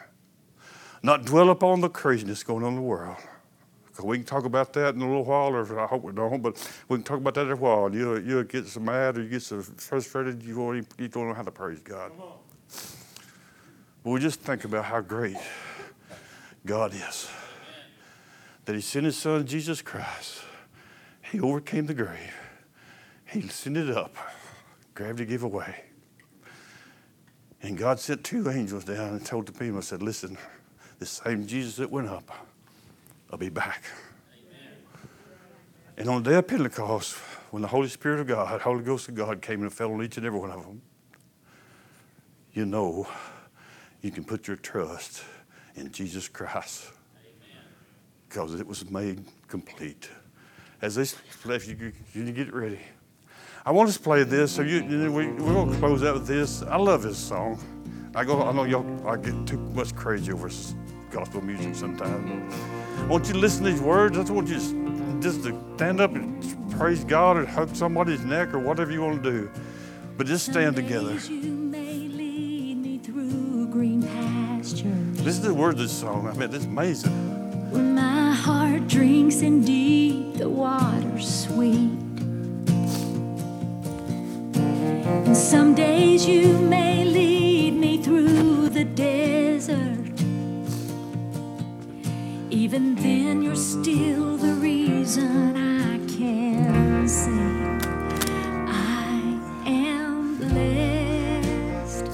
not 1.02 1.24
dwell 1.24 1.50
upon 1.50 1.80
the 1.80 1.88
craziness 1.88 2.44
going 2.44 2.62
on 2.62 2.74
in 2.74 2.76
the 2.76 2.82
world. 2.82 3.16
We 4.00 4.18
can 4.18 4.26
talk 4.26 4.44
about 4.44 4.72
that 4.74 4.94
in 4.94 5.02
a 5.02 5.08
little 5.08 5.24
while, 5.24 5.56
or 5.56 5.80
I 5.80 5.88
hope 5.88 6.04
we 6.04 6.12
don't, 6.12 6.40
but 6.40 6.70
we 6.88 6.98
can 6.98 7.02
talk 7.02 7.18
about 7.18 7.34
that 7.34 7.46
in 7.46 7.50
a 7.50 7.56
while. 7.56 7.92
You'll, 7.92 8.22
you'll 8.22 8.44
get 8.44 8.68
so 8.68 8.78
mad 8.78 9.18
or 9.18 9.24
you 9.24 9.28
get 9.28 9.42
so 9.42 9.60
frustrated, 9.60 10.44
you 10.44 10.56
won't 10.56 10.86
you 11.00 11.08
don't 11.08 11.26
know 11.26 11.34
how 11.34 11.42
to 11.42 11.50
praise 11.50 11.80
God. 11.80 12.12
But 14.04 14.10
we 14.10 14.20
just 14.20 14.40
think 14.40 14.64
about 14.64 14.84
how 14.84 15.00
great 15.00 15.36
God 16.66 16.92
is. 16.94 17.28
That 18.66 18.74
He 18.74 18.82
sent 18.82 19.06
His 19.06 19.16
Son, 19.16 19.46
Jesus 19.46 19.82
Christ. 19.82 20.42
He 21.22 21.40
overcame 21.40 21.86
the 21.86 21.94
grave. 21.94 22.34
He 23.24 23.48
sent 23.48 23.78
it 23.78 23.90
up. 23.90 24.14
Gravity 24.94 25.24
gave 25.24 25.42
away. 25.42 25.84
And 27.62 27.78
God 27.78 27.98
sent 27.98 28.22
two 28.22 28.48
angels 28.50 28.84
down 28.84 29.14
and 29.14 29.24
told 29.24 29.46
the 29.46 29.52
people, 29.52 29.78
I 29.78 29.80
said, 29.80 30.02
listen, 30.02 30.36
the 30.98 31.06
same 31.06 31.46
Jesus 31.46 31.76
that 31.76 31.90
went 31.90 32.08
up 32.08 32.30
I'll 33.30 33.38
be 33.38 33.48
back. 33.48 33.82
Amen. 34.32 34.78
And 35.96 36.08
on 36.08 36.22
the 36.22 36.30
day 36.30 36.36
of 36.36 36.46
Pentecost, 36.46 37.14
when 37.50 37.62
the 37.62 37.68
Holy 37.68 37.88
Spirit 37.88 38.20
of 38.20 38.28
God, 38.28 38.60
Holy 38.60 38.84
Ghost 38.84 39.08
of 39.08 39.16
God 39.16 39.42
came 39.42 39.62
and 39.62 39.72
fell 39.72 39.92
on 39.92 40.04
each 40.04 40.18
and 40.18 40.24
every 40.24 40.38
one 40.38 40.52
of 40.52 40.62
them, 40.62 40.82
you 42.52 42.64
know 42.64 43.08
you 44.04 44.10
can 44.10 44.22
put 44.22 44.46
your 44.46 44.58
trust 44.58 45.24
in 45.76 45.90
Jesus 45.90 46.28
Christ 46.28 46.90
because 48.28 48.54
it 48.60 48.66
was 48.66 48.88
made 48.90 49.24
complete. 49.48 50.10
As 50.82 50.96
they 50.96 51.06
left, 51.48 51.66
you, 51.66 51.90
you 52.12 52.32
get 52.32 52.52
ready. 52.52 52.80
I 53.64 53.70
want 53.70 53.88
us 53.88 53.96
to 53.96 54.02
play 54.02 54.22
this, 54.24 54.52
so 54.52 54.60
you, 54.60 54.84
we, 55.10 55.28
we're 55.28 55.54
going 55.54 55.72
to 55.72 55.78
close 55.78 56.04
out 56.04 56.14
with 56.14 56.26
this. 56.26 56.60
I 56.62 56.76
love 56.76 57.02
this 57.02 57.16
song. 57.16 57.58
I 58.14 58.24
go. 58.24 58.42
I 58.42 58.52
know 58.52 58.64
y'all. 58.64 59.08
I 59.08 59.16
get 59.16 59.46
too 59.46 59.56
much 59.56 59.96
crazy 59.96 60.32
over 60.32 60.50
gospel 61.10 61.40
music 61.40 61.74
sometimes. 61.74 62.54
I 63.00 63.06
want 63.06 63.26
you 63.26 63.32
to 63.32 63.38
listen 63.38 63.64
to 63.64 63.70
these 63.70 63.80
words. 63.80 64.18
I 64.18 64.20
just 64.20 64.32
want 64.32 64.48
you 64.48 65.20
just 65.20 65.44
to 65.44 65.58
stand 65.76 66.02
up 66.02 66.14
and 66.14 66.70
praise 66.72 67.04
God 67.04 67.38
or 67.38 67.46
hug 67.46 67.74
somebody's 67.74 68.22
neck 68.22 68.52
or 68.52 68.58
whatever 68.58 68.92
you 68.92 69.00
want 69.00 69.22
to 69.22 69.30
do. 69.30 69.50
But 70.18 70.26
just 70.26 70.44
stand 70.44 70.76
together. 70.76 71.18
Listen 75.24 75.42
is 75.44 75.48
the 75.48 75.54
words 75.54 75.80
of 75.80 75.86
this 75.88 75.98
song. 75.98 76.28
I 76.28 76.34
mean, 76.34 76.54
it's 76.54 76.66
amazing. 76.66 77.70
When 77.70 77.94
my 77.94 78.32
heart 78.34 78.86
drinks 78.88 79.40
in 79.40 79.64
deep, 79.64 80.36
the 80.36 80.50
water's 80.50 81.46
sweet. 81.46 81.98
And 85.24 85.34
some 85.34 85.74
days 85.74 86.28
you 86.28 86.58
may 86.58 87.06
lead 87.06 87.72
me 87.72 88.02
through 88.02 88.68
the 88.68 88.84
desert. 88.84 90.12
Even 92.50 92.94
then, 92.94 93.40
you're 93.42 93.56
still 93.56 94.36
the 94.36 94.52
reason 94.60 95.56
I 95.56 95.96
can 96.06 97.08
sing. 97.08 97.80
I 98.68 99.40
am 99.64 100.36
blessed 100.36 102.10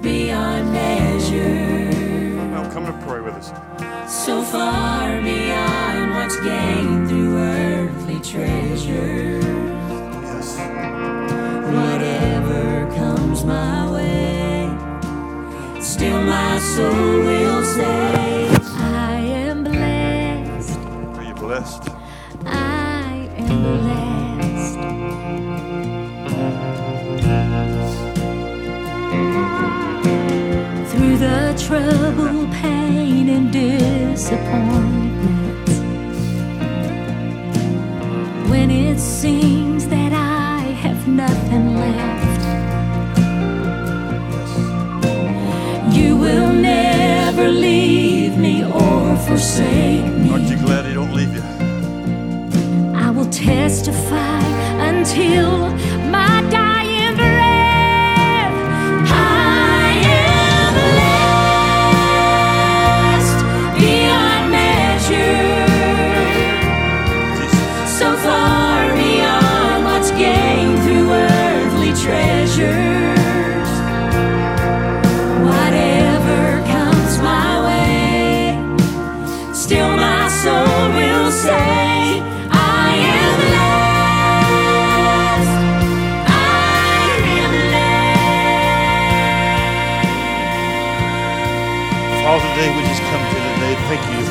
beyond 0.00 0.72
measure. 0.72 1.67
Now, 3.08 3.14
come 3.14 3.16
and 3.16 3.16
pray 3.16 3.20
with 3.20 3.34
us. 3.34 3.52
So 4.06 4.42
far 4.42 5.20
beyond 5.22 6.10
what's 6.14 6.36
gained 6.40 7.08
through 7.08 7.38
earthly 7.38 8.20
treasures. 8.20 9.44
Yes. 9.44 10.58
Whatever 11.72 12.86
comes 12.94 13.44
my 13.44 13.90
way, 13.92 14.68
still 15.80 16.22
my 16.22 16.58
soul 16.58 17.22
will 17.24 17.64
say. 17.64 18.48
I 18.76 19.20
am 19.20 19.64
blessed. 19.64 20.78
Are 21.16 21.24
you 21.24 21.34
blessed? 21.34 21.88
I 22.44 23.30
am 23.36 23.62
blessed. 23.62 24.78
Through 30.90 31.16
the 31.18 31.54
trouble, 31.58 32.46
pain, 33.28 33.36
and 33.36 33.52
disappointment, 33.52 35.68
when 38.48 38.70
it 38.70 38.98
seems 38.98 39.86
that 39.88 40.12
I 40.12 40.60
have 40.82 41.06
nothing 41.08 41.76
left, 41.76 42.42
you 45.94 46.16
will 46.16 46.52
never 46.52 47.48
leave 47.48 48.38
me 48.38 48.64
or 48.64 49.16
forsake 49.16 50.04
me. 50.04 50.30
Aren't 50.30 50.48
you 50.48 50.56
glad 50.56 50.86
he 50.86 50.94
don't 50.94 51.14
leave 51.14 51.34
you? 51.34 51.42
I 52.94 53.10
will 53.10 53.28
testify 53.30 54.42
until 54.90 55.70
my 56.10 56.40
dying 56.50 56.67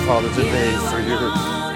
Father, 0.08 0.30
today 0.30 0.72
for 0.90 1.02
your 1.02 1.20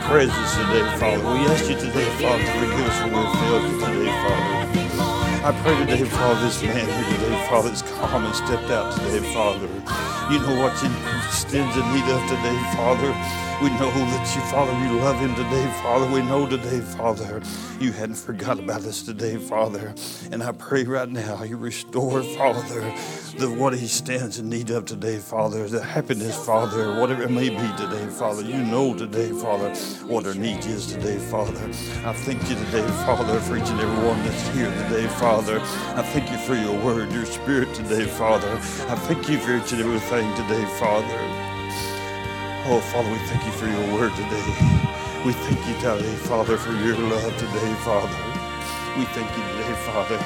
presence 0.08 0.56
today, 0.56 0.88
Father. 0.98 1.20
We 1.20 1.44
ask 1.52 1.70
you 1.70 1.76
today, 1.76 2.08
Father, 2.16 2.40
to 2.40 2.52
forgive 2.64 2.88
us 2.88 3.02
when 3.04 3.12
we 3.12 3.28
failed 3.44 3.64
you 3.68 3.80
today, 3.84 4.12
Father. 4.24 5.48
I 5.48 5.62
pray 5.62 5.78
today, 5.86 6.06
Father, 6.06 6.40
this 6.40 6.64
man 6.64 6.88
here 6.88 7.18
today, 7.20 7.48
Father, 7.50 7.72
is 7.74 7.82
calm 7.82 8.24
and 8.24 8.34
stepped 8.34 8.72
out 8.72 8.96
today, 8.96 9.34
Father. 9.34 9.68
You 10.32 10.40
know 10.40 10.64
what 10.64 10.72
he 10.80 10.88
stands 11.30 11.76
in 11.76 11.84
need 11.92 12.08
of 12.08 12.24
today, 12.32 12.56
Father. 12.80 13.51
We 13.62 13.70
know 13.70 13.92
that 13.92 14.36
you, 14.36 14.42
Father, 14.50 14.74
you 14.84 15.00
love 15.02 15.20
him 15.20 15.36
today, 15.36 15.72
Father. 15.84 16.12
We 16.12 16.24
know 16.24 16.48
today, 16.48 16.80
Father, 16.80 17.44
you 17.80 17.92
hadn't 17.92 18.16
forgot 18.16 18.58
about 18.58 18.86
us 18.86 19.04
today, 19.04 19.38
Father. 19.38 19.94
And 20.32 20.42
I 20.42 20.52
pray 20.52 20.84
right 20.84 21.08
now 21.08 21.44
you 21.44 21.58
restore, 21.58 22.24
Father, 22.24 22.82
the 23.38 23.52
what 23.52 23.78
he 23.78 23.86
stands 23.86 24.40
in 24.40 24.50
need 24.50 24.72
of 24.72 24.86
today, 24.86 25.20
Father, 25.20 25.68
the 25.68 25.84
happiness, 25.84 26.44
Father, 26.44 27.00
whatever 27.00 27.22
it 27.22 27.30
may 27.30 27.50
be 27.50 27.78
today, 27.78 28.08
Father. 28.08 28.42
You 28.42 28.64
know 28.64 28.96
today, 28.96 29.30
Father, 29.30 29.76
what 30.08 30.26
our 30.26 30.34
need 30.34 30.66
is 30.66 30.88
today, 30.88 31.20
Father. 31.20 31.64
I 32.04 32.14
thank 32.14 32.42
you 32.50 32.56
today, 32.56 32.88
Father, 33.06 33.40
for 33.42 33.58
each 33.58 33.70
and 33.70 33.80
every 33.80 34.08
one 34.08 34.18
that's 34.24 34.48
here 34.56 34.72
today, 34.72 35.06
Father. 35.20 35.60
I 35.60 36.02
thank 36.02 36.32
you 36.32 36.38
for 36.40 36.56
your 36.56 36.84
word, 36.84 37.12
your 37.12 37.26
spirit 37.28 37.76
today, 37.76 38.08
Father. 38.08 38.54
I 38.90 38.96
thank 38.96 39.30
you 39.30 39.38
for 39.38 39.56
each 39.56 39.72
and 39.72 39.82
everything 39.82 40.36
today, 40.36 40.66
Father. 40.80 41.51
Oh, 42.64 42.80
Father, 42.80 43.10
we 43.12 43.18
thank 43.26 43.44
you 43.44 43.52
for 43.54 43.66
your 43.66 43.94
word 43.98 44.14
today. 44.16 44.46
We 45.26 45.34
thank 45.34 45.68
you 45.68 45.74
today, 45.82 46.16
Father, 46.30 46.58
for 46.58 46.72
your 46.74 46.96
love 46.96 47.36
today, 47.38 47.74
Father. 47.82 48.16
We 49.00 49.06
thank 49.18 49.30
you 49.36 49.44
today, 49.58 49.74
Father. 49.84 50.18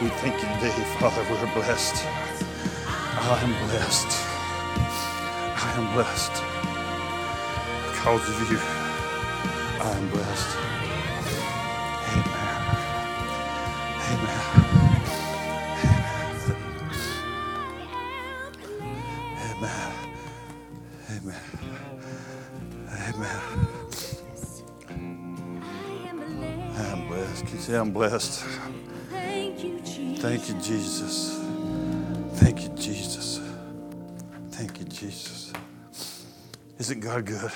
We 0.00 0.08
thank 0.22 0.36
you 0.36 0.48
today, 0.48 0.72
Father. 0.98 1.22
We're 1.30 1.54
blessed. 1.54 2.06
I 3.04 3.38
am 3.42 3.68
blessed. 3.68 4.08
I 5.44 5.74
am 5.76 5.92
blessed. 5.92 6.32
Because 7.92 8.28
of 8.30 8.50
you, 8.50 8.58
I 9.80 9.90
am 9.98 10.08
blessed. 10.08 10.71
Say 27.72 27.78
I'm 27.78 27.90
blessed? 27.90 28.44
Thank 29.08 29.64
you, 29.64 29.80
Jesus. 29.80 30.20
Thank 30.20 30.48
you, 30.48 30.54
Jesus. 30.60 31.40
Thank 32.34 32.62
you, 32.62 32.68
Jesus. 32.76 33.40
Thank 34.50 34.78
you, 34.78 34.84
Jesus. 34.84 35.52
Isn't 36.78 37.00
God 37.00 37.24
good? 37.24 37.50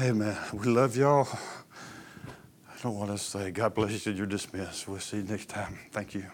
Amen. 0.00 0.36
We 0.52 0.66
love 0.66 0.96
y'all. 0.96 1.26
I 2.68 2.82
don't 2.84 2.96
want 2.96 3.10
to 3.10 3.18
say 3.18 3.50
God 3.50 3.74
bless 3.74 4.06
you. 4.06 4.12
You're 4.12 4.26
dismissed. 4.26 4.86
We'll 4.86 5.00
see 5.00 5.16
you 5.16 5.24
next 5.24 5.48
time. 5.48 5.76
Thank 5.90 6.14
you. 6.14 6.26